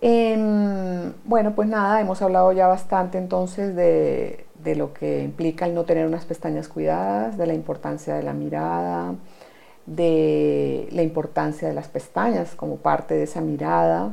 Em, 0.00 1.12
bueno, 1.24 1.54
pues 1.54 1.68
nada, 1.68 2.00
hemos 2.00 2.22
hablado 2.22 2.52
ya 2.52 2.66
bastante 2.68 3.18
entonces 3.18 3.74
de, 3.74 4.44
lo 4.76 4.92
que 4.92 5.22
implica 5.22 5.66
el 5.66 5.74
no 5.74 5.84
tener 5.84 6.06
unas 6.06 6.24
pestañas 6.24 6.68
cuidadas, 6.68 7.36
de 7.38 7.46
la 7.46 7.54
importancia 7.54 8.14
de 8.14 8.22
la 8.22 8.32
mirada, 8.32 9.14
de 9.86 10.88
la 10.92 11.02
importancia 11.02 11.66
de 11.68 11.74
las 11.74 11.88
pestañas 11.88 12.54
como 12.54 12.76
parte 12.76 13.14
de 13.14 13.24
esa 13.24 13.40
mirada. 13.40 14.12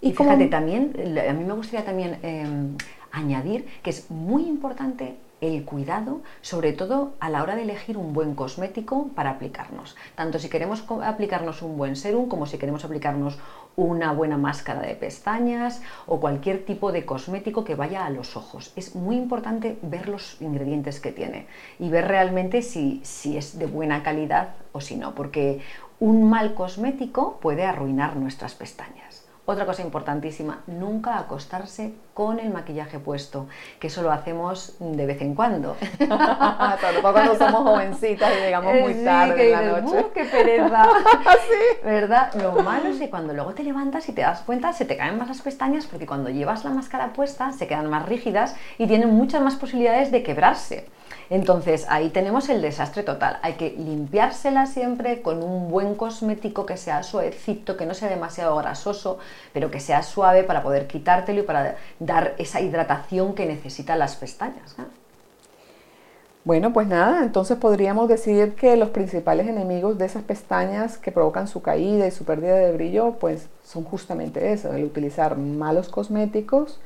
Y, 0.00 0.12
fíjate, 0.12 0.46
también, 0.46 0.92
a 1.28 1.32
mí 1.32 1.44
me 1.44 1.54
gustaría 1.54 1.84
también 1.84 2.18
em, 2.22 2.76
añadir 3.10 3.66
que 3.82 3.90
es 3.90 4.10
muy 4.10 4.44
importante 4.46 5.16
el 5.40 5.64
cuidado, 5.64 6.22
sobre 6.40 6.72
todo 6.72 7.12
a 7.20 7.28
la 7.28 7.42
hora 7.42 7.56
de 7.56 7.62
elegir 7.62 7.98
un 7.98 8.12
buen 8.12 8.34
cosmético 8.34 9.08
para 9.14 9.30
aplicarnos. 9.30 9.96
Tanto 10.14 10.38
si 10.38 10.48
queremos 10.48 10.84
aplicarnos 11.04 11.62
un 11.62 11.76
buen 11.76 11.96
serum 11.96 12.28
como 12.28 12.46
si 12.46 12.58
queremos 12.58 12.84
aplicarnos 12.84 13.38
una 13.76 14.12
buena 14.12 14.38
máscara 14.38 14.80
de 14.80 14.94
pestañas 14.94 15.82
o 16.06 16.18
cualquier 16.18 16.64
tipo 16.64 16.92
de 16.92 17.04
cosmético 17.04 17.64
que 17.64 17.74
vaya 17.74 18.06
a 18.06 18.10
los 18.10 18.36
ojos. 18.36 18.72
Es 18.76 18.94
muy 18.94 19.16
importante 19.16 19.78
ver 19.82 20.08
los 20.08 20.40
ingredientes 20.40 21.00
que 21.00 21.12
tiene 21.12 21.46
y 21.78 21.90
ver 21.90 22.08
realmente 22.08 22.62
si, 22.62 23.00
si 23.04 23.36
es 23.36 23.58
de 23.58 23.66
buena 23.66 24.02
calidad 24.02 24.54
o 24.72 24.80
si 24.80 24.96
no, 24.96 25.14
porque 25.14 25.60
un 26.00 26.28
mal 26.28 26.54
cosmético 26.54 27.38
puede 27.40 27.64
arruinar 27.64 28.16
nuestras 28.16 28.54
pestañas 28.54 29.26
Otra 29.46 29.64
cosa 29.64 29.82
importantísima, 29.82 30.62
nunca 30.66 31.18
acostarse 31.18 31.94
con 32.16 32.40
el 32.40 32.48
maquillaje 32.48 32.98
puesto, 32.98 33.46
que 33.78 33.88
eso 33.88 34.00
lo 34.00 34.10
hacemos 34.10 34.76
de 34.80 35.04
vez 35.04 35.20
en 35.20 35.34
cuando. 35.34 35.76
Todo 35.98 37.12
cuando 37.12 37.36
somos 37.36 37.60
jovencitas 37.60 38.32
y 38.38 38.40
llegamos 38.40 38.72
muy 38.80 39.04
tarde 39.04 39.52
en 39.52 39.52
la 39.52 39.80
noche. 39.82 40.06
¡Qué 40.14 40.24
pereza! 40.24 40.88
¿Verdad? 41.84 42.32
Lo 42.36 42.52
malo 42.62 42.88
es 42.88 42.98
que 42.98 43.10
cuando 43.10 43.34
luego 43.34 43.52
te 43.52 43.64
levantas 43.64 44.08
y 44.08 44.12
te 44.12 44.22
das 44.22 44.40
cuenta, 44.40 44.72
se 44.72 44.86
te 44.86 44.96
caen 44.96 45.18
más 45.18 45.28
las 45.28 45.42
pestañas 45.42 45.84
porque 45.84 46.06
cuando 46.06 46.30
llevas 46.30 46.64
la 46.64 46.70
máscara 46.70 47.12
puesta 47.12 47.52
se 47.52 47.66
quedan 47.66 47.90
más 47.90 48.06
rígidas 48.06 48.56
y 48.78 48.86
tienen 48.86 49.10
muchas 49.10 49.42
más 49.42 49.56
posibilidades 49.56 50.10
de 50.10 50.22
quebrarse. 50.22 50.86
Entonces 51.28 51.86
ahí 51.88 52.10
tenemos 52.10 52.48
el 52.48 52.62
desastre 52.62 53.02
total. 53.02 53.38
Hay 53.42 53.54
que 53.54 53.70
limpiársela 53.70 54.66
siempre 54.66 55.22
con 55.22 55.42
un 55.42 55.68
buen 55.68 55.94
cosmético 55.94 56.66
que 56.66 56.76
sea 56.76 57.02
suavecito, 57.02 57.76
que 57.76 57.86
no 57.86 57.94
sea 57.94 58.08
demasiado 58.08 58.56
grasoso, 58.56 59.18
pero 59.52 59.70
que 59.70 59.80
sea 59.80 60.02
suave 60.02 60.44
para 60.44 60.62
poder 60.62 60.86
quitártelo 60.86 61.40
y 61.40 61.42
para 61.42 61.76
dar 62.06 62.34
esa 62.38 62.60
hidratación 62.60 63.34
que 63.34 63.46
necesitan 63.46 63.98
las 63.98 64.16
pestañas. 64.16 64.76
Bueno, 66.44 66.72
pues 66.72 66.86
nada, 66.86 67.24
entonces 67.24 67.58
podríamos 67.58 68.08
decir 68.08 68.54
que 68.54 68.76
los 68.76 68.90
principales 68.90 69.48
enemigos 69.48 69.98
de 69.98 70.06
esas 70.06 70.22
pestañas 70.22 70.96
que 70.96 71.10
provocan 71.10 71.48
su 71.48 71.60
caída 71.60 72.06
y 72.06 72.12
su 72.12 72.24
pérdida 72.24 72.54
de 72.54 72.72
brillo, 72.72 73.16
pues 73.18 73.48
son 73.64 73.82
justamente 73.82 74.52
eso, 74.52 74.72
el 74.72 74.84
utilizar 74.84 75.36
malos 75.36 75.88
cosméticos 75.88 76.80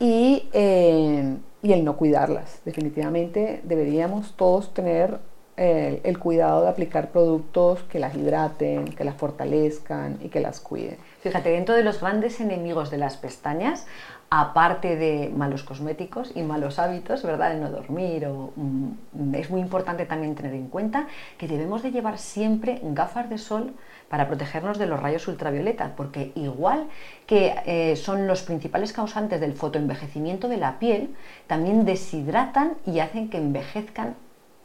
y 0.00 0.48
eh, 0.52 1.36
y 1.62 1.72
el 1.72 1.84
no 1.84 1.96
cuidarlas. 1.96 2.60
Definitivamente 2.64 3.60
deberíamos 3.64 4.34
todos 4.36 4.72
tener 4.74 5.18
eh, 5.56 6.00
el 6.04 6.18
cuidado 6.18 6.62
de 6.62 6.68
aplicar 6.68 7.10
productos 7.10 7.82
que 7.84 7.98
las 7.98 8.14
hidraten, 8.14 8.86
que 8.86 9.04
las 9.04 9.16
fortalezcan 9.16 10.18
y 10.22 10.28
que 10.28 10.40
las 10.40 10.60
cuiden. 10.60 10.98
Fíjate, 11.20 11.50
dentro 11.50 11.74
de 11.74 11.82
los 11.82 12.00
grandes 12.00 12.40
enemigos 12.40 12.90
de 12.90 12.98
las 12.98 13.16
pestañas, 13.16 13.86
aparte 14.30 14.96
de 14.96 15.30
malos 15.34 15.62
cosméticos 15.62 16.32
y 16.34 16.42
malos 16.42 16.78
hábitos, 16.78 17.22
¿verdad? 17.22 17.54
De 17.54 17.60
no 17.60 17.70
dormir, 17.70 18.26
o, 18.26 18.52
mm, 18.56 19.34
es 19.34 19.50
muy 19.50 19.60
importante 19.60 20.04
también 20.04 20.34
tener 20.34 20.54
en 20.54 20.68
cuenta 20.68 21.06
que 21.38 21.48
debemos 21.48 21.82
de 21.82 21.92
llevar 21.92 22.18
siempre 22.18 22.80
gafas 22.82 23.30
de 23.30 23.38
sol 23.38 23.72
para 24.10 24.26
protegernos 24.26 24.78
de 24.78 24.86
los 24.86 25.00
rayos 25.00 25.28
ultravioleta, 25.28 25.94
porque 25.96 26.32
igual 26.34 26.88
que 27.26 27.54
eh, 27.64 27.96
son 27.96 28.26
los 28.26 28.42
principales 28.42 28.92
causantes 28.92 29.40
del 29.40 29.54
fotoenvejecimiento 29.54 30.48
de 30.48 30.56
la 30.58 30.78
piel, 30.78 31.14
también 31.46 31.84
deshidratan 31.84 32.74
y 32.86 33.00
hacen 33.00 33.30
que 33.30 33.38
envejezcan 33.38 34.14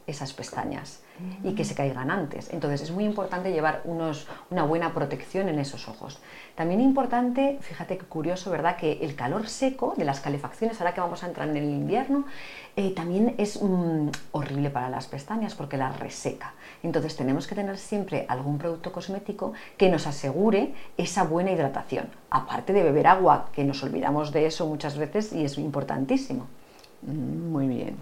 esas 0.06 0.32
pestañas 0.34 1.03
y 1.42 1.54
que 1.54 1.64
se 1.64 1.74
caigan 1.74 2.10
antes. 2.10 2.52
Entonces 2.52 2.82
es 2.82 2.90
muy 2.90 3.04
importante 3.04 3.52
llevar 3.52 3.82
unos, 3.84 4.26
una 4.50 4.64
buena 4.64 4.92
protección 4.92 5.48
en 5.48 5.58
esos 5.58 5.88
ojos. 5.88 6.20
También 6.54 6.80
importante, 6.80 7.58
fíjate 7.60 7.98
qué 7.98 8.04
curioso, 8.04 8.50
¿verdad? 8.50 8.76
Que 8.76 8.98
el 9.02 9.14
calor 9.14 9.48
seco 9.48 9.94
de 9.96 10.04
las 10.04 10.20
calefacciones, 10.20 10.80
ahora 10.80 10.94
que 10.94 11.00
vamos 11.00 11.22
a 11.22 11.28
entrar 11.28 11.48
en 11.48 11.56
el 11.56 11.64
invierno, 11.64 12.24
eh, 12.76 12.90
también 12.90 13.34
es 13.38 13.60
horrible 14.32 14.70
para 14.70 14.88
las 14.88 15.06
pestañas 15.06 15.54
porque 15.54 15.76
las 15.76 15.98
reseca. 16.00 16.54
Entonces 16.82 17.16
tenemos 17.16 17.46
que 17.46 17.54
tener 17.54 17.78
siempre 17.78 18.26
algún 18.28 18.58
producto 18.58 18.92
cosmético 18.92 19.52
que 19.76 19.90
nos 19.90 20.06
asegure 20.06 20.74
esa 20.96 21.22
buena 21.24 21.52
hidratación. 21.52 22.08
Aparte 22.30 22.72
de 22.72 22.82
beber 22.82 23.06
agua, 23.06 23.50
que 23.52 23.64
nos 23.64 23.82
olvidamos 23.82 24.32
de 24.32 24.46
eso 24.46 24.66
muchas 24.66 24.98
veces 24.98 25.32
y 25.32 25.44
es 25.44 25.58
importantísimo. 25.58 26.46
Mm, 27.02 27.52
muy 27.52 27.68
bien. 27.68 27.96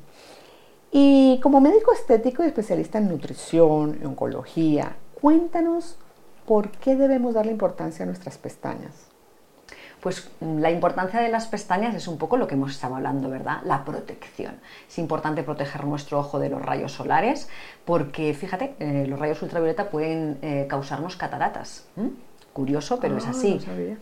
Y 0.94 1.40
como 1.42 1.60
médico 1.62 1.92
estético 1.94 2.44
y 2.44 2.48
especialista 2.48 2.98
en 2.98 3.08
nutrición 3.08 3.98
y 4.02 4.04
oncología, 4.04 4.96
cuéntanos 5.18 5.96
por 6.46 6.68
qué 6.70 6.96
debemos 6.96 7.32
darle 7.32 7.50
importancia 7.50 8.02
a 8.02 8.06
nuestras 8.06 8.36
pestañas. 8.36 8.92
Pues 10.02 10.28
mm, 10.40 10.58
la 10.58 10.70
importancia 10.70 11.20
de 11.20 11.30
las 11.30 11.46
pestañas 11.46 11.94
es 11.94 12.08
un 12.08 12.18
poco 12.18 12.36
lo 12.36 12.46
que 12.46 12.56
hemos 12.56 12.72
estado 12.72 12.96
hablando, 12.96 13.30
¿verdad? 13.30 13.60
La 13.64 13.84
protección. 13.86 14.56
Es 14.86 14.98
importante 14.98 15.42
proteger 15.44 15.84
nuestro 15.84 16.18
ojo 16.18 16.38
de 16.38 16.50
los 16.50 16.60
rayos 16.60 16.92
solares 16.92 17.48
porque, 17.86 18.34
fíjate, 18.34 18.74
eh, 18.78 19.06
los 19.08 19.18
rayos 19.18 19.40
ultravioleta 19.40 19.88
pueden 19.88 20.38
eh, 20.42 20.66
causarnos 20.68 21.16
cataratas. 21.16 21.86
Curioso, 22.52 23.00
pero 23.00 23.16
es 23.16 23.26
ah, 23.26 23.30
así. 23.30 23.60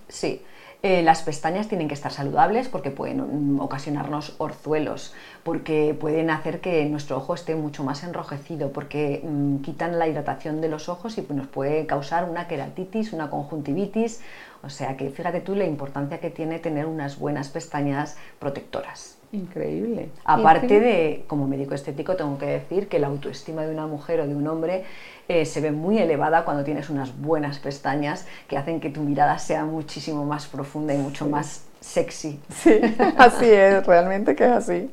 Sí. 0.08 0.42
Eh, 0.82 1.02
las 1.02 1.22
pestañas 1.22 1.68
tienen 1.68 1.88
que 1.88 1.94
estar 1.94 2.10
saludables 2.10 2.68
porque 2.68 2.90
pueden 2.90 3.56
mm, 3.56 3.60
ocasionarnos 3.60 4.34
orzuelos, 4.38 5.12
porque 5.42 5.94
pueden 5.98 6.30
hacer 6.30 6.62
que 6.62 6.86
nuestro 6.86 7.18
ojo 7.18 7.34
esté 7.34 7.54
mucho 7.54 7.84
más 7.84 8.02
enrojecido, 8.02 8.72
porque 8.72 9.20
mm, 9.22 9.58
quitan 9.58 9.98
la 9.98 10.08
hidratación 10.08 10.62
de 10.62 10.68
los 10.68 10.88
ojos 10.88 11.18
y 11.18 11.26
nos 11.34 11.48
puede 11.48 11.86
causar 11.86 12.24
una 12.30 12.48
queratitis, 12.48 13.12
una 13.12 13.28
conjuntivitis. 13.28 14.22
O 14.62 14.70
sea 14.70 14.96
que 14.96 15.10
fíjate 15.10 15.42
tú 15.42 15.54
la 15.54 15.66
importancia 15.66 16.18
que 16.18 16.30
tiene 16.30 16.58
tener 16.58 16.86
unas 16.86 17.18
buenas 17.18 17.50
pestañas 17.50 18.16
protectoras. 18.38 19.19
Increíble. 19.32 20.10
Aparte 20.24 20.80
de, 20.80 21.24
como 21.28 21.46
médico 21.46 21.74
estético, 21.74 22.16
tengo 22.16 22.36
que 22.36 22.46
decir 22.46 22.88
que 22.88 22.98
la 22.98 23.06
autoestima 23.06 23.62
de 23.62 23.72
una 23.72 23.86
mujer 23.86 24.20
o 24.20 24.26
de 24.26 24.34
un 24.34 24.46
hombre 24.48 24.84
eh, 25.28 25.46
se 25.46 25.60
ve 25.60 25.70
muy 25.70 25.98
elevada 25.98 26.44
cuando 26.44 26.64
tienes 26.64 26.90
unas 26.90 27.16
buenas 27.16 27.60
pestañas 27.60 28.26
que 28.48 28.56
hacen 28.56 28.80
que 28.80 28.90
tu 28.90 29.02
mirada 29.02 29.38
sea 29.38 29.64
muchísimo 29.64 30.24
más 30.24 30.48
profunda 30.48 30.94
y 30.94 30.98
mucho 30.98 31.28
más 31.28 31.64
sexy. 31.80 32.40
Sí, 32.52 32.80
así 33.16 33.48
es, 33.48 33.86
realmente 33.86 34.34
que 34.34 34.44
es 34.44 34.50
así. 34.50 34.90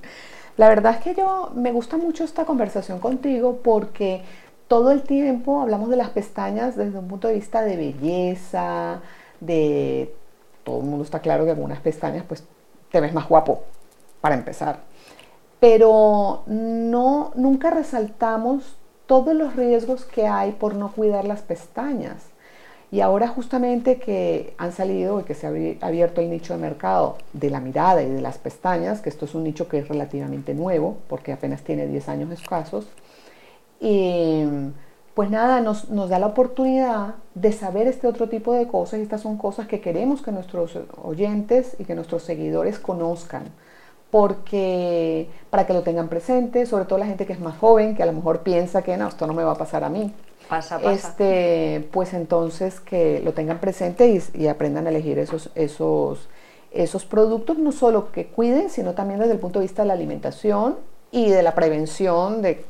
La 0.56 0.70
verdad 0.70 0.98
es 0.98 1.04
que 1.04 1.16
yo 1.16 1.52
me 1.56 1.72
gusta 1.72 1.98
mucho 1.98 2.24
esta 2.24 2.46
conversación 2.46 3.00
contigo 3.00 3.62
porque 3.64 4.22
todo 4.68 4.92
el 4.92 5.02
tiempo 5.02 5.62
hablamos 5.62 5.90
de 5.90 5.96
las 5.96 6.10
pestañas 6.10 6.76
desde 6.76 7.00
un 7.00 7.08
punto 7.08 7.28
de 7.28 7.34
vista 7.34 7.64
de 7.64 7.76
belleza, 7.76 9.02
de 9.40 10.14
todo 10.64 10.82
el 10.82 10.86
mundo 10.86 11.04
está 11.04 11.22
claro 11.22 11.46
que 11.46 11.56
con 11.56 11.64
unas 11.64 11.80
pestañas 11.80 12.24
pues 12.28 12.44
te 12.92 13.02
ves 13.02 13.14
más 13.14 13.28
guapo 13.28 13.64
para 14.22 14.36
empezar. 14.36 14.82
Pero 15.60 16.44
no 16.48 17.32
nunca 17.36 17.72
resaltamos 17.72 18.78
todos 19.08 19.34
los 19.34 19.56
riesgos 19.56 20.06
que 20.06 20.28
hay 20.28 20.52
por 20.52 20.76
no 20.76 20.92
cuidar 20.92 21.26
las 21.26 21.42
pestañas. 21.42 22.28
Y 22.90 23.02
ahora 23.02 23.28
justamente 23.28 23.98
que 23.98 24.54
han 24.58 24.72
salido 24.72 25.20
y 25.20 25.24
que 25.24 25.34
se 25.34 25.46
ha 25.48 25.86
abierto 25.86 26.22
el 26.22 26.30
nicho 26.30 26.54
de 26.54 26.60
mercado 26.60 27.18
de 27.34 27.50
la 27.50 27.60
mirada 27.60 28.02
y 28.02 28.10
de 28.10 28.22
las 28.22 28.38
pestañas, 28.38 29.02
que 29.02 29.10
esto 29.10 29.26
es 29.26 29.36
un 29.36 29.44
nicho 29.44 29.68
que 29.68 29.80
es 29.80 29.88
relativamente 29.90 30.54
nuevo, 30.54 30.98
porque 31.10 31.34
apenas 31.34 31.64
tiene 31.64 31.86
10 31.86 32.08
años 32.08 32.32
escasos, 32.32 32.88
y 33.82 34.46
pues 35.16 35.30
nada, 35.30 35.60
nos, 35.60 35.90
nos 35.90 36.10
da 36.10 36.18
la 36.18 36.28
oportunidad 36.28 37.16
de 37.36 37.52
saber 37.52 37.88
este 37.88 38.08
otro 38.08 38.30
tipo 38.30 38.54
de 38.54 38.68
cosas, 38.68 39.00
y 39.00 39.04
estas 39.04 39.20
son 39.22 39.38
cosas 39.38 39.68
que 39.68 39.82
queremos 39.82 40.22
que 40.22 40.32
nuestros 40.32 40.80
oyentes 41.04 41.76
y 41.80 41.84
que 41.84 41.96
nuestros 41.96 42.24
seguidores 42.24 42.80
conozcan 42.80 43.44
porque 44.12 45.30
para 45.50 45.66
que 45.66 45.74
lo 45.74 45.82
tengan 45.82 46.08
presente, 46.08 46.66
sobre 46.66 46.86
todo 46.86 47.00
la 47.00 47.06
gente 47.06 47.26
que 47.26 47.34
es 47.34 47.40
más 47.40 47.58
joven, 47.58 47.96
que 47.96 48.04
a 48.04 48.06
lo 48.06 48.14
mejor 48.14 48.40
piensa 48.40 48.82
que 48.82 48.96
no, 48.98 49.08
esto 49.08 49.28
no 49.28 49.34
me 49.34 49.44
va 49.44 49.52
a 49.54 49.58
pasar 49.58 49.84
a 49.84 49.90
mí. 49.90 50.14
Pasa, 50.48 50.80
pasa. 50.80 50.92
Este, 50.92 51.88
pues 51.92 52.14
entonces 52.14 52.80
que 52.80 53.20
lo 53.22 53.34
tengan 53.34 53.60
presente 53.60 54.22
y, 54.34 54.48
aprendan 54.48 54.88
a 54.88 54.90
elegir 54.90 55.20
esos, 55.20 55.50
esos, 55.56 56.30
esos 56.72 57.06
productos, 57.06 57.58
no 57.58 57.74
solo 57.74 58.12
que 58.12 58.28
cuiden, 58.28 58.70
sino 58.70 58.94
también 58.94 59.20
desde 59.20 59.34
el 59.34 59.40
punto 59.40 59.60
de 59.60 59.66
vista 59.66 59.82
de 59.82 59.90
la 59.90 59.94
alimentación 59.94 60.78
y 61.12 61.30
de 61.30 61.44
la 61.44 61.54
prevención 61.54 62.42
de 62.42 62.64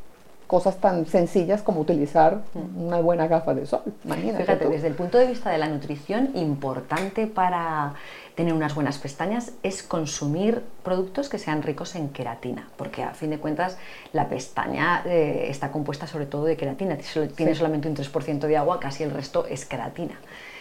cosas 0.48 0.77
tan 0.77 1.06
sencillas 1.06 1.62
como 1.62 1.82
utilizar 1.82 2.42
mm. 2.54 2.82
una 2.82 3.00
buena 3.00 3.27
gafa 3.27 3.54
de 3.54 3.66
sol. 3.66 3.82
Imagínate. 4.06 4.44
Fíjate, 4.44 4.70
desde 4.70 4.88
el 4.88 4.96
punto 4.96 5.18
de 5.18 5.27
vista 5.27 5.50
de 5.50 5.58
la 5.58 5.68
nutrición, 5.68 6.32
importante 6.36 7.27
para 7.27 7.94
tener 8.36 8.54
unas 8.54 8.75
buenas 8.75 8.98
pestañas 9.00 9.51
es 9.63 9.84
consumir 9.84 10.62
productos 10.84 11.27
que 11.27 11.39
sean 11.39 11.63
ricos 11.63 11.96
en 11.96 12.10
queratina, 12.10 12.70
porque 12.77 13.04
a 13.04 13.13
fin 13.13 13.32
de 13.32 13.39
cuentas 13.39 13.77
la 14.13 14.30
pestaña 14.30 15.01
eh, 15.06 15.48
está 15.50 15.72
compuesta 15.72 16.06
sobre 16.08 16.27
todo 16.27 16.46
de 16.46 16.56
queratina, 16.56 16.98
tiene 17.36 17.56
solamente 17.56 17.89
un 17.89 17.96
3% 17.96 18.39
de 18.39 18.58
agua, 18.58 18.80
casi 18.80 19.04
el 19.04 19.12
resto 19.12 19.46
es 19.48 19.66
queratina. 19.66 20.20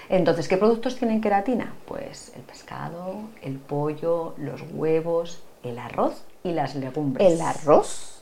Entonces, 0.08 0.48
¿qué 0.48 0.56
productos 0.56 0.96
tienen 0.96 1.20
queratina? 1.20 1.74
Pues 1.86 2.32
el 2.34 2.42
pescado, 2.42 3.16
el 3.42 3.58
pollo, 3.58 4.34
los 4.38 4.62
huevos, 4.72 5.42
el 5.62 5.78
arroz 5.78 6.24
y 6.44 6.52
las 6.52 6.76
legumbres. 6.76 7.30
¿El 7.30 7.40
arroz? 7.40 8.15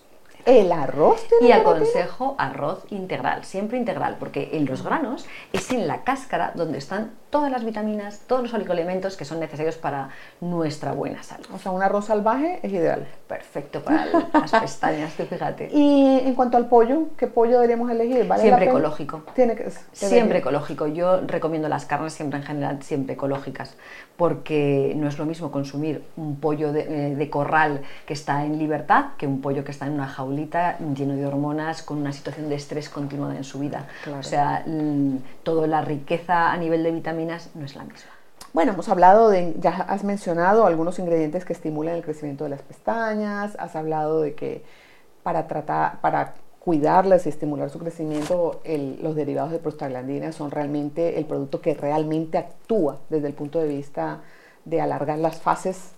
¿El 0.46 0.72
arroz 0.72 1.26
Y 1.40 1.52
aconsejo 1.52 2.34
arroz 2.38 2.84
integral, 2.90 3.44
siempre 3.44 3.78
integral, 3.78 4.16
porque 4.18 4.50
en 4.52 4.66
los 4.66 4.82
granos 4.82 5.26
es 5.52 5.70
en 5.70 5.86
la 5.86 6.02
cáscara 6.02 6.52
donde 6.54 6.78
están 6.78 7.12
todas 7.30 7.50
las 7.50 7.64
vitaminas, 7.64 8.20
todos 8.28 8.42
los 8.42 8.54
oligoelementos 8.54 9.16
que 9.16 9.24
son 9.24 9.40
necesarios 9.40 9.76
para 9.76 10.10
nuestra 10.40 10.92
buena 10.92 11.22
salud. 11.22 11.46
O 11.52 11.58
sea, 11.58 11.72
un 11.72 11.82
arroz 11.82 12.04
salvaje 12.04 12.60
es 12.62 12.72
ideal. 12.72 13.08
Perfecto 13.26 13.82
para 13.82 14.06
las 14.32 14.52
pestañas, 14.52 15.14
tú 15.14 15.24
fíjate. 15.24 15.68
Y 15.72 16.20
en 16.20 16.34
cuanto 16.34 16.56
al 16.56 16.68
pollo, 16.68 17.08
¿qué 17.16 17.26
pollo 17.26 17.54
deberíamos 17.54 17.90
elegir? 17.90 18.28
siempre 18.38 18.66
ecológico. 18.66 19.22
Tiene 19.34 19.56
que, 19.56 19.72
siempre 19.92 20.38
ecológico. 20.38 20.86
Yo 20.86 21.22
recomiendo 21.26 21.68
las 21.68 21.86
carnes 21.86 22.12
siempre 22.12 22.38
en 22.38 22.44
general, 22.44 22.82
siempre 22.82 23.14
ecológicas, 23.14 23.74
porque 24.16 24.92
no 24.96 25.08
es 25.08 25.18
lo 25.18 25.26
mismo 25.26 25.50
consumir 25.50 26.04
un 26.16 26.36
pollo 26.36 26.72
de, 26.72 26.82
eh, 26.82 27.14
de 27.16 27.30
corral 27.30 27.82
que 28.06 28.12
está 28.12 28.44
en 28.44 28.58
libertad 28.58 29.06
que 29.18 29.26
un 29.26 29.40
pollo 29.40 29.64
que 29.64 29.70
está 29.70 29.86
en 29.86 29.92
una 29.92 30.08
jaulita 30.34 30.78
lleno 30.94 31.14
de 31.14 31.26
hormonas 31.26 31.82
con 31.82 31.98
una 31.98 32.12
situación 32.12 32.48
de 32.48 32.56
estrés 32.56 32.88
continuada 32.88 33.36
en 33.36 33.44
su 33.44 33.58
vida. 33.58 33.86
O 34.18 34.22
sea, 34.22 34.64
toda 35.42 35.66
la 35.66 35.82
riqueza 35.82 36.52
a 36.52 36.56
nivel 36.56 36.82
de 36.82 36.90
vitaminas 36.90 37.50
no 37.54 37.64
es 37.64 37.76
la 37.76 37.84
misma. 37.84 38.10
Bueno, 38.52 38.72
hemos 38.72 38.88
hablado 38.88 39.30
de, 39.30 39.54
ya 39.58 39.70
has 39.70 40.04
mencionado 40.04 40.66
algunos 40.66 40.98
ingredientes 40.98 41.44
que 41.44 41.52
estimulan 41.52 41.96
el 41.96 42.02
crecimiento 42.02 42.44
de 42.44 42.50
las 42.50 42.62
pestañas, 42.62 43.56
has 43.58 43.74
hablado 43.74 44.20
de 44.20 44.34
que 44.34 44.64
para 45.22 45.48
tratar, 45.48 46.00
para 46.00 46.34
cuidarlas 46.60 47.26
y 47.26 47.30
estimular 47.30 47.68
su 47.70 47.78
crecimiento, 47.78 48.60
los 49.02 49.16
derivados 49.16 49.50
de 49.50 49.58
prostaglandina 49.58 50.32
son 50.32 50.50
realmente 50.50 51.18
el 51.18 51.26
producto 51.26 51.60
que 51.60 51.74
realmente 51.74 52.38
actúa 52.38 53.00
desde 53.10 53.26
el 53.26 53.34
punto 53.34 53.58
de 53.58 53.68
vista 53.68 54.20
de 54.64 54.80
alargar 54.80 55.18
las 55.18 55.40
fases 55.40 55.92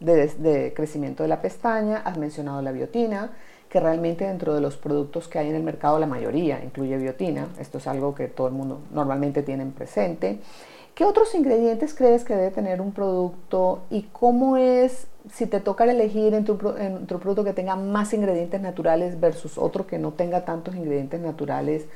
de, 0.00 0.26
de, 0.28 0.74
crecimiento 0.74 1.22
de 1.22 1.28
la 1.28 1.40
pestaña. 1.40 2.02
Has 2.04 2.18
mencionado 2.18 2.60
la 2.60 2.72
biotina, 2.72 3.32
que 3.72 3.80
realmente 3.80 4.26
dentro 4.26 4.54
de 4.54 4.60
los 4.60 4.76
productos 4.76 5.28
que 5.28 5.38
hay 5.38 5.48
en 5.48 5.54
el 5.54 5.62
mercado 5.62 5.98
la 5.98 6.06
mayoría 6.06 6.62
incluye 6.62 6.94
biotina. 6.98 7.48
Esto 7.58 7.78
es 7.78 7.86
algo 7.86 8.14
que 8.14 8.28
todo 8.28 8.46
el 8.46 8.52
mundo 8.52 8.80
normalmente 8.92 9.42
tiene 9.42 9.64
presente. 9.64 10.40
¿Qué 10.94 11.06
otros 11.06 11.34
ingredientes 11.34 11.94
crees 11.94 12.22
que 12.22 12.36
debe 12.36 12.50
tener 12.50 12.82
un 12.82 12.92
producto 12.92 13.80
y 13.88 14.02
cómo 14.12 14.58
es 14.58 15.06
si 15.32 15.46
te 15.46 15.60
toca 15.60 15.90
elegir 15.90 16.34
entre 16.34 16.52
un, 16.52 16.58
producto 17.06 17.44
que 17.44 17.54
tenga 17.54 17.74
más 17.74 18.12
ingredientes 18.12 18.60
naturales 18.60 19.18
versus 19.18 19.56
otro 19.56 19.86
que 19.86 19.98
no 19.98 20.12
tenga 20.12 20.44
tantos 20.44 20.76
ingredientes 20.76 21.22
naturales? 21.22 21.86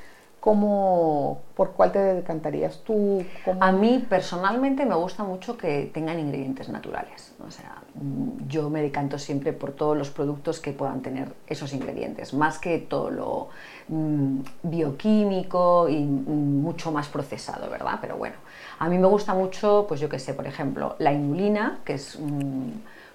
¿Cómo, 0.47 1.43
¿Por 1.57 1.73
cuál 1.73 1.91
te 1.91 1.99
decantarías 1.99 2.79
tú? 2.85 3.25
A 3.59 3.73
mí 3.73 4.07
personalmente 4.09 4.87
me 4.87 4.95
gusta 4.95 5.25
mucho 5.25 5.59
que 5.59 5.91
tengan 5.93 6.21
ingredientes 6.21 6.69
naturales. 6.69 7.33
O 7.45 7.51
sea, 7.51 7.83
mm, 7.95 8.47
yo 8.47 8.71
me 8.71 8.81
decanto 8.81 9.19
siempre 9.19 9.53
por 9.53 9.73
todos 9.73 9.99
los 9.99 10.11
productos 10.11 10.61
que 10.61 10.71
puedan 10.71 11.03
tener 11.03 11.33
esos 11.49 11.73
ingredientes, 11.73 12.33
más 12.33 12.61
que 12.61 12.79
todo 12.79 13.11
lo 13.11 13.49
mm, 13.89 14.39
bioquímico 14.63 15.89
y 15.89 15.99
mm, 16.05 16.63
mucho 16.63 16.93
más 16.93 17.09
procesado, 17.09 17.69
¿verdad? 17.69 17.99
Pero 18.01 18.17
bueno, 18.17 18.37
a 18.79 18.89
mí 18.89 18.99
me 18.99 19.09
gusta 19.09 19.35
mucho, 19.35 19.87
pues 19.89 19.99
yo 19.99 20.09
qué 20.09 20.21
sé, 20.21 20.33
por 20.33 20.47
ejemplo, 20.47 20.95
la 21.01 21.13
inulina, 21.13 21.81
que 21.85 21.95
es, 21.95 22.21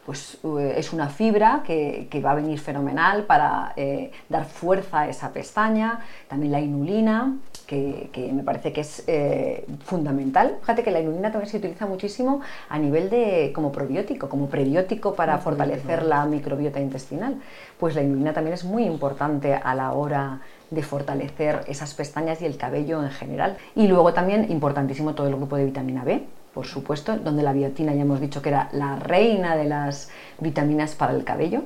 pues, 0.06 0.38
eh, 0.44 0.74
es 0.78 0.94
una 0.94 1.10
fibra 1.10 1.64
que, 1.66 2.22
va 2.24 2.32
a 2.32 2.36
venir 2.36 2.60
fenomenal 2.60 3.24
para 3.24 3.74
eh, 3.76 4.12
dar 4.30 4.46
fuerza 4.46 5.02
a 5.02 5.10
esa 5.10 5.32
pestaña. 5.32 6.00
También 6.28 6.52
la 6.52 6.60
inulina, 6.60 7.38
que, 7.68 8.10
me 8.34 8.44
parece 8.44 8.74
que 8.74 8.82
es 8.82 9.04
eh, 9.08 9.66
fundamental. 9.86 10.58
Fíjate 10.62 10.84
que 10.84 10.92
la 10.92 11.00
inulina 11.00 11.32
también 11.32 11.50
se 11.50 11.58
utiliza 11.58 11.86
muchísimo 11.86 12.42
a 12.70 12.78
nivel 12.78 13.10
de 13.10 13.52
como 13.54 13.72
probiótico, 13.72 14.28
como 14.28 14.48
prebiótico 14.48 15.14
para 15.14 15.38
fortalecer 15.38 16.04
la 16.04 16.26
microbiota 16.26 16.80
intestinal. 16.80 17.36
Pues 17.80 17.96
la 17.96 18.02
inulina 18.02 18.34
también 18.34 18.54
es 18.54 18.64
muy 18.64 18.84
importante 18.84 19.54
a 19.56 19.76
la 19.76 19.94
hora 19.94 20.42
de 20.70 20.84
fortalecer 20.84 21.64
esas 21.68 21.94
pestañas 21.94 22.42
y 22.42 22.46
el 22.46 22.58
cabello 22.58 23.04
en 23.04 23.12
general. 23.12 23.58
Y 23.76 23.88
luego 23.88 24.14
también 24.14 24.52
importantísimo 24.52 25.14
todo 25.14 25.28
el 25.28 25.36
grupo 25.36 25.56
de 25.58 25.66
vitamina 25.66 26.04
B, 26.04 26.26
por 26.54 26.66
supuesto, 26.66 27.18
donde 27.18 27.44
la 27.44 27.54
biotina 27.54 27.94
ya 27.94 28.02
hemos 28.02 28.20
dicho 28.20 28.42
que 28.42 28.50
era 28.50 28.70
la 28.74 28.98
reina 28.98 29.56
de 29.56 29.66
las 29.66 30.10
vitaminas 30.40 30.96
para 30.96 31.14
el 31.14 31.24
cabello. 31.24 31.64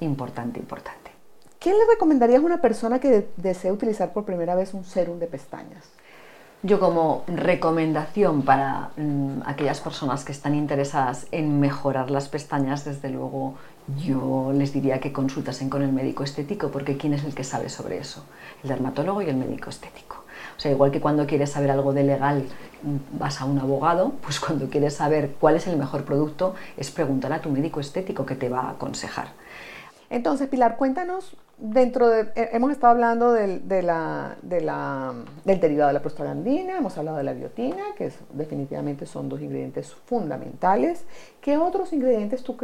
Importante, 0.00 0.58
importante. 0.58 1.10
¿Qué 1.58 1.70
le 1.70 1.86
recomendarías 1.90 2.42
a 2.42 2.44
una 2.44 2.60
persona 2.60 2.98
que 2.98 3.28
desee 3.36 3.72
utilizar 3.72 4.12
por 4.12 4.24
primera 4.24 4.54
vez 4.54 4.74
un 4.74 4.84
serum 4.84 5.18
de 5.18 5.26
pestañas? 5.26 5.90
Yo 6.62 6.80
como 6.80 7.24
recomendación 7.26 8.42
para 8.42 8.90
mm, 8.96 9.42
aquellas 9.44 9.80
personas 9.80 10.24
que 10.24 10.32
están 10.32 10.54
interesadas 10.54 11.26
en 11.30 11.60
mejorar 11.60 12.10
las 12.10 12.28
pestañas, 12.28 12.84
desde 12.84 13.10
luego 13.10 13.54
yo 13.98 14.50
les 14.54 14.72
diría 14.72 14.98
que 14.98 15.12
consultasen 15.12 15.68
con 15.68 15.82
el 15.82 15.92
médico 15.92 16.24
estético, 16.24 16.70
porque 16.70 16.96
¿quién 16.96 17.12
es 17.12 17.24
el 17.24 17.34
que 17.34 17.44
sabe 17.44 17.68
sobre 17.68 17.98
eso? 17.98 18.24
El 18.62 18.70
dermatólogo 18.70 19.20
y 19.20 19.28
el 19.28 19.36
médico 19.36 19.70
estético. 19.70 20.23
O 20.56 20.60
sea, 20.60 20.70
igual 20.70 20.90
que 20.90 21.00
cuando 21.00 21.26
quieres 21.26 21.50
saber 21.50 21.70
algo 21.70 21.92
de 21.92 22.04
legal 22.04 22.44
vas 23.12 23.40
a 23.40 23.44
un 23.44 23.58
abogado, 23.58 24.12
pues 24.22 24.40
cuando 24.40 24.68
quieres 24.68 24.94
saber 24.94 25.34
cuál 25.40 25.56
es 25.56 25.66
el 25.66 25.76
mejor 25.76 26.04
producto 26.04 26.54
es 26.76 26.90
preguntar 26.90 27.32
a 27.32 27.40
tu 27.40 27.50
médico 27.50 27.80
estético 27.80 28.26
que 28.26 28.34
te 28.34 28.48
va 28.48 28.60
a 28.60 28.70
aconsejar. 28.70 29.28
Entonces, 30.10 30.48
Pilar, 30.48 30.76
cuéntanos, 30.76 31.36
dentro 31.58 32.08
de, 32.08 32.30
hemos 32.52 32.70
estado 32.70 32.92
hablando 32.92 33.32
del, 33.32 33.66
del 33.66 33.86
derivado 35.42 35.88
de 35.88 35.92
la 35.92 36.02
prostaglandina, 36.02 36.78
hemos 36.78 36.96
hablado 36.98 37.16
de 37.16 37.24
la 37.24 37.32
biotina, 37.32 37.82
que 37.96 38.12
definitivamente 38.32 39.06
son 39.06 39.28
dos 39.28 39.40
ingredientes 39.40 39.92
fundamentales. 40.06 41.04
¿Qué 41.40 41.56
otros 41.56 41.92
ingredientes 41.92 42.42
tú 42.42 42.56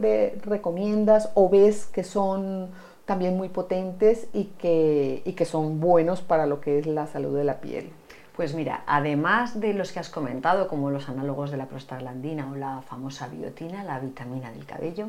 recomiendas 0.45 1.31
o 1.35 1.49
ves 1.49 1.87
que 1.87 2.05
son 2.05 2.69
también 3.11 3.37
muy 3.37 3.49
potentes 3.49 4.29
y 4.33 4.45
que, 4.61 5.23
y 5.25 5.33
que 5.33 5.45
son 5.45 5.81
buenos 5.81 6.21
para 6.21 6.47
lo 6.47 6.61
que 6.61 6.79
es 6.79 6.87
la 6.87 7.09
salud 7.09 7.37
de 7.37 7.43
la 7.43 7.61
piel? 7.61 7.91
Pues 8.37 8.55
mira, 8.55 8.85
además 8.87 9.59
de 9.59 9.75
los 9.75 9.91
que 9.91 9.99
has 9.99 10.09
comentado, 10.09 10.69
como 10.69 10.93
los 10.93 11.09
análogos 11.09 11.51
de 11.51 11.57
la 11.57 11.67
prostaglandina 11.67 12.49
o 12.53 12.55
la 12.55 12.83
famosa 12.83 13.27
biotina, 13.27 13.83
la 13.83 13.99
vitamina 13.99 14.53
del 14.53 14.65
cabello, 14.65 15.09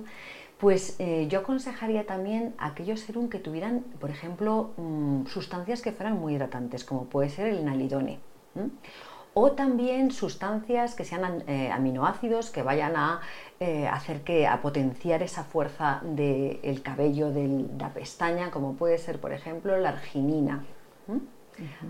pues 0.57 0.95
eh, 0.97 1.27
yo 1.29 1.41
aconsejaría 1.41 2.07
también 2.07 2.55
aquellos 2.57 3.01
serum 3.01 3.29
que 3.29 3.37
tuvieran, 3.37 3.81
por 3.99 4.09
ejemplo, 4.09 4.71
mm, 4.77 5.27
sustancias 5.27 5.83
que 5.83 5.91
fueran 5.91 6.19
muy 6.19 6.33
hidratantes, 6.33 6.83
como 6.83 7.05
puede 7.05 7.29
ser 7.29 7.49
el 7.49 7.63
nalidone. 7.63 8.17
O 9.33 9.53
también 9.53 10.11
sustancias 10.11 10.93
que 10.93 11.05
sean 11.05 11.43
eh, 11.47 11.71
aminoácidos 11.71 12.49
que 12.49 12.63
vayan 12.63 12.97
a 12.97 13.21
eh, 13.59 13.87
hacer 13.87 14.21
que 14.23 14.45
a 14.45 14.61
potenciar 14.61 15.23
esa 15.23 15.45
fuerza 15.45 16.01
del 16.03 16.81
cabello, 16.83 17.31
de 17.31 17.65
la 17.79 17.93
pestaña, 17.93 18.51
como 18.51 18.73
puede 18.73 18.97
ser, 18.97 19.21
por 19.21 19.31
ejemplo, 19.31 19.77
la 19.77 19.89
arginina. 19.89 20.65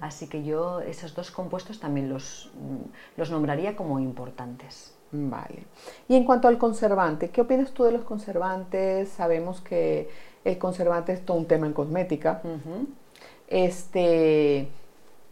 Así 0.02 0.28
que 0.28 0.44
yo 0.44 0.82
esos 0.82 1.16
dos 1.16 1.32
compuestos 1.32 1.80
también 1.80 2.10
los, 2.10 2.52
mm, 2.56 3.20
los 3.20 3.32
nombraría 3.32 3.76
como 3.76 4.00
importantes. 4.00 4.96
Vale. 5.12 5.66
Y 6.08 6.16
en 6.16 6.24
cuanto 6.24 6.48
al 6.48 6.58
conservante, 6.58 7.30
¿qué 7.30 7.42
opinas 7.42 7.72
tú 7.72 7.84
de 7.84 7.92
los 7.92 8.04
conservantes? 8.04 9.10
Sabemos 9.10 9.62
que 9.62 10.10
el 10.46 10.58
conservante 10.58 11.14
es 11.14 11.26
todo 11.26 11.38
un 11.38 11.48
tema 11.48 11.68
en 11.68 11.74
cosmética. 11.74 12.42
Este, 13.48 14.70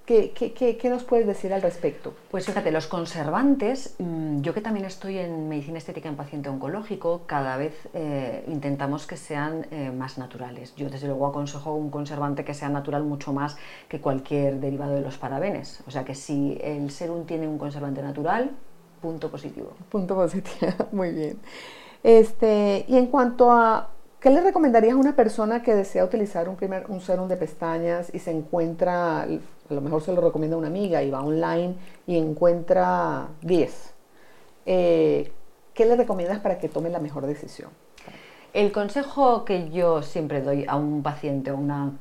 ¿qué, 0.10 0.78
qué, 0.80 0.90
nos 0.90 1.04
puedes 1.04 1.28
decir 1.28 1.54
al 1.54 1.62
respecto? 1.62 2.14
Pues 2.32 2.46
fíjate, 2.46 2.72
los 2.72 2.88
conservantes, 2.88 3.96
mm, 4.00 4.42
yo 4.42 4.56
que 4.56 4.62
también 4.62 4.86
estoy 4.86 5.20
en 5.20 5.48
medicina 5.48 5.78
estética 5.78 6.10
en 6.10 6.16
paciente 6.16 6.50
oncológico, 6.50 7.22
cada 7.28 7.58
vez 7.58 7.76
eh, 7.94 8.44
intentamos 8.48 9.06
que 9.06 9.18
sean 9.18 9.68
eh, 9.70 9.92
más 9.92 10.18
naturales. 10.18 10.74
Yo 10.76 10.90
desde 10.90 11.08
luego 11.08 11.28
aconsejo 11.28 11.76
un 11.76 11.92
conservante 11.92 12.44
que 12.44 12.56
sea 12.56 12.70
natural 12.70 13.04
mucho 13.04 13.34
más 13.34 13.56
que 13.88 14.02
cualquier 14.02 14.60
derivado 14.60 14.94
de 14.96 15.02
los 15.02 15.18
parabenes. 15.20 15.84
O 15.86 15.92
sea 15.92 16.04
que 16.06 16.16
si 16.16 16.58
el 16.64 16.90
serum 16.90 17.26
tiene 17.26 17.48
un 17.48 17.60
conservante 17.60 18.02
natural, 18.02 18.52
punto 19.02 19.30
positivo. 19.30 19.74
Punto 19.90 20.16
positivo, 20.16 20.72
muy 20.92 21.12
bien. 21.12 21.40
Este, 22.02 22.84
y 22.88 22.98
en 22.98 23.08
cuanto 23.08 23.52
a, 23.52 23.92
¿qué 24.20 24.32
le 24.32 24.42
recomendarías 24.42 24.94
a 24.94 24.98
una 24.98 25.16
persona 25.16 25.62
que 25.62 25.76
desea 25.76 26.04
utilizar 26.04 26.50
un, 26.50 26.56
primer, 26.56 26.86
un 26.90 27.00
serum 27.00 27.28
de 27.28 27.38
pestañas 27.38 28.12
y 28.12 28.20
se 28.20 28.32
encuentra, 28.32 29.28
a 29.70 29.74
lo 29.74 29.82
mejor 29.82 30.02
se 30.02 30.14
lo 30.14 30.22
recomienda 30.22 30.58
una 30.58 30.68
amiga 30.68 31.04
y 31.04 31.10
va 31.10 31.22
online 31.22 31.76
y 32.08 32.18
encuentra 32.18 33.28
10? 33.42 33.94
Eh, 34.66 35.32
¿Qué 35.74 35.86
le 35.86 35.96
recomiendas 35.96 36.40
para 36.40 36.58
que 36.58 36.70
tome 36.70 36.90
la 36.90 37.00
mejor 37.00 37.26
decisión? 37.26 37.70
El 38.54 38.72
consejo 38.72 39.46
que 39.46 39.70
yo 39.70 40.02
siempre 40.02 40.42
doy 40.42 40.66
a 40.68 40.76
un 40.76 41.04
paciente 41.04 41.52
o 41.52 41.58
una 41.58 41.94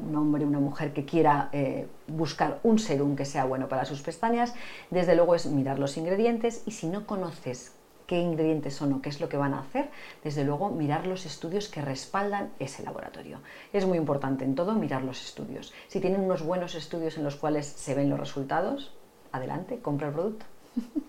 un 0.00 0.16
hombre, 0.16 0.44
una 0.44 0.60
mujer 0.60 0.92
que 0.92 1.04
quiera 1.04 1.48
eh, 1.52 1.86
buscar 2.06 2.60
un 2.62 2.78
serum 2.78 3.16
que 3.16 3.24
sea 3.24 3.44
bueno 3.44 3.68
para 3.68 3.84
sus 3.84 4.02
pestañas, 4.02 4.54
desde 4.90 5.14
luego 5.14 5.34
es 5.34 5.46
mirar 5.46 5.78
los 5.78 5.96
ingredientes 5.96 6.62
y 6.66 6.72
si 6.72 6.86
no 6.88 7.06
conoces 7.06 7.72
qué 8.10 8.18
ingredientes 8.18 8.74
son 8.74 8.92
o 8.92 9.00
qué 9.00 9.08
es 9.08 9.20
lo 9.20 9.28
que 9.28 9.36
van 9.36 9.54
a 9.54 9.60
hacer, 9.60 9.88
desde 10.24 10.42
luego 10.42 10.68
mirar 10.70 11.06
los 11.06 11.26
estudios 11.26 11.68
que 11.68 11.80
respaldan 11.80 12.50
ese 12.58 12.82
laboratorio. 12.82 13.38
Es 13.72 13.86
muy 13.86 13.98
importante 13.98 14.44
en 14.44 14.56
todo 14.56 14.72
mirar 14.72 15.04
los 15.04 15.22
estudios. 15.22 15.72
Si 15.86 16.00
tienen 16.00 16.22
unos 16.22 16.42
buenos 16.42 16.74
estudios 16.74 17.16
en 17.18 17.22
los 17.22 17.36
cuales 17.36 17.66
se 17.66 17.94
ven 17.94 18.10
los 18.10 18.18
resultados, 18.18 18.92
adelante, 19.30 19.78
compra 19.78 20.08
el 20.08 20.14
producto. 20.14 20.44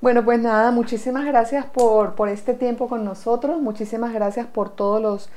Bueno, 0.00 0.24
pues 0.24 0.38
nada, 0.40 0.70
muchísimas 0.70 1.26
gracias 1.26 1.66
por, 1.66 2.14
por 2.14 2.30
este 2.30 2.54
tiempo 2.54 2.88
con 2.88 3.04
nosotros, 3.04 3.60
muchísimas 3.60 4.12
gracias 4.14 4.46
por 4.46 4.70
todos 4.70 5.00
los 5.00 5.28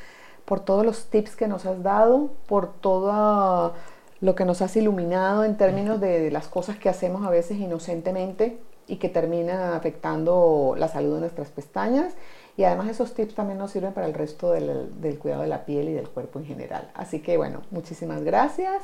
por 0.45 0.61
todos 0.61 0.85
los 0.85 1.07
tips 1.07 1.35
que 1.35 1.49
nos 1.49 1.65
has 1.65 1.83
dado, 1.83 2.31
por 2.47 2.71
todo 2.71 3.73
lo 4.21 4.35
que 4.35 4.45
nos 4.45 4.61
has 4.61 4.75
iluminado 4.77 5.43
en 5.43 5.57
términos 5.57 5.99
de, 5.99 6.31
las 6.31 6.47
cosas 6.47 6.77
que 6.77 6.87
hacemos 6.87 7.25
a 7.25 7.29
veces 7.29 7.57
inocentemente 7.57 8.57
y 8.87 8.97
que 8.97 9.09
terminan 9.09 9.73
afectando 9.73 10.75
la 10.77 10.87
salud 10.87 11.15
de 11.15 11.21
nuestras 11.21 11.49
pestañas. 11.49 12.13
Y 12.55 12.63
además 12.63 12.89
esos 12.89 13.13
tips 13.13 13.35
también 13.35 13.59
nos 13.59 13.71
sirven 13.71 13.93
para 13.93 14.07
el 14.07 14.13
resto 14.13 14.51
del, 14.51 14.99
del 14.99 15.19
cuidado 15.19 15.43
de 15.43 15.47
la 15.47 15.65
piel 15.65 15.89
y 15.89 15.93
del 15.93 16.09
cuerpo 16.09 16.39
en 16.39 16.45
general. 16.45 16.89
Así 16.95 17.19
que 17.19 17.37
bueno, 17.37 17.61
muchísimas 17.69 18.23
gracias. 18.23 18.83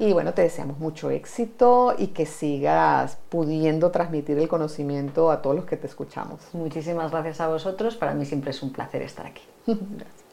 Y 0.00 0.12
bueno, 0.12 0.32
te 0.32 0.42
deseamos 0.42 0.78
mucho 0.78 1.10
éxito 1.10 1.94
y 1.98 2.08
que 2.08 2.24
sigas 2.24 3.18
pudiendo 3.28 3.90
transmitir 3.90 4.38
el 4.38 4.46
conocimiento 4.46 5.32
a 5.32 5.42
todos 5.42 5.56
los 5.56 5.64
que 5.64 5.76
te 5.76 5.88
escuchamos. 5.88 6.38
Muchísimas 6.52 7.10
gracias 7.10 7.40
a 7.40 7.48
vosotros. 7.48 7.96
Para 7.96 8.14
mí 8.14 8.24
siempre 8.24 8.52
es 8.52 8.62
un 8.62 8.72
placer 8.72 9.02
estar 9.02 9.26
aquí. 9.26 9.42
gracias. 9.66 10.27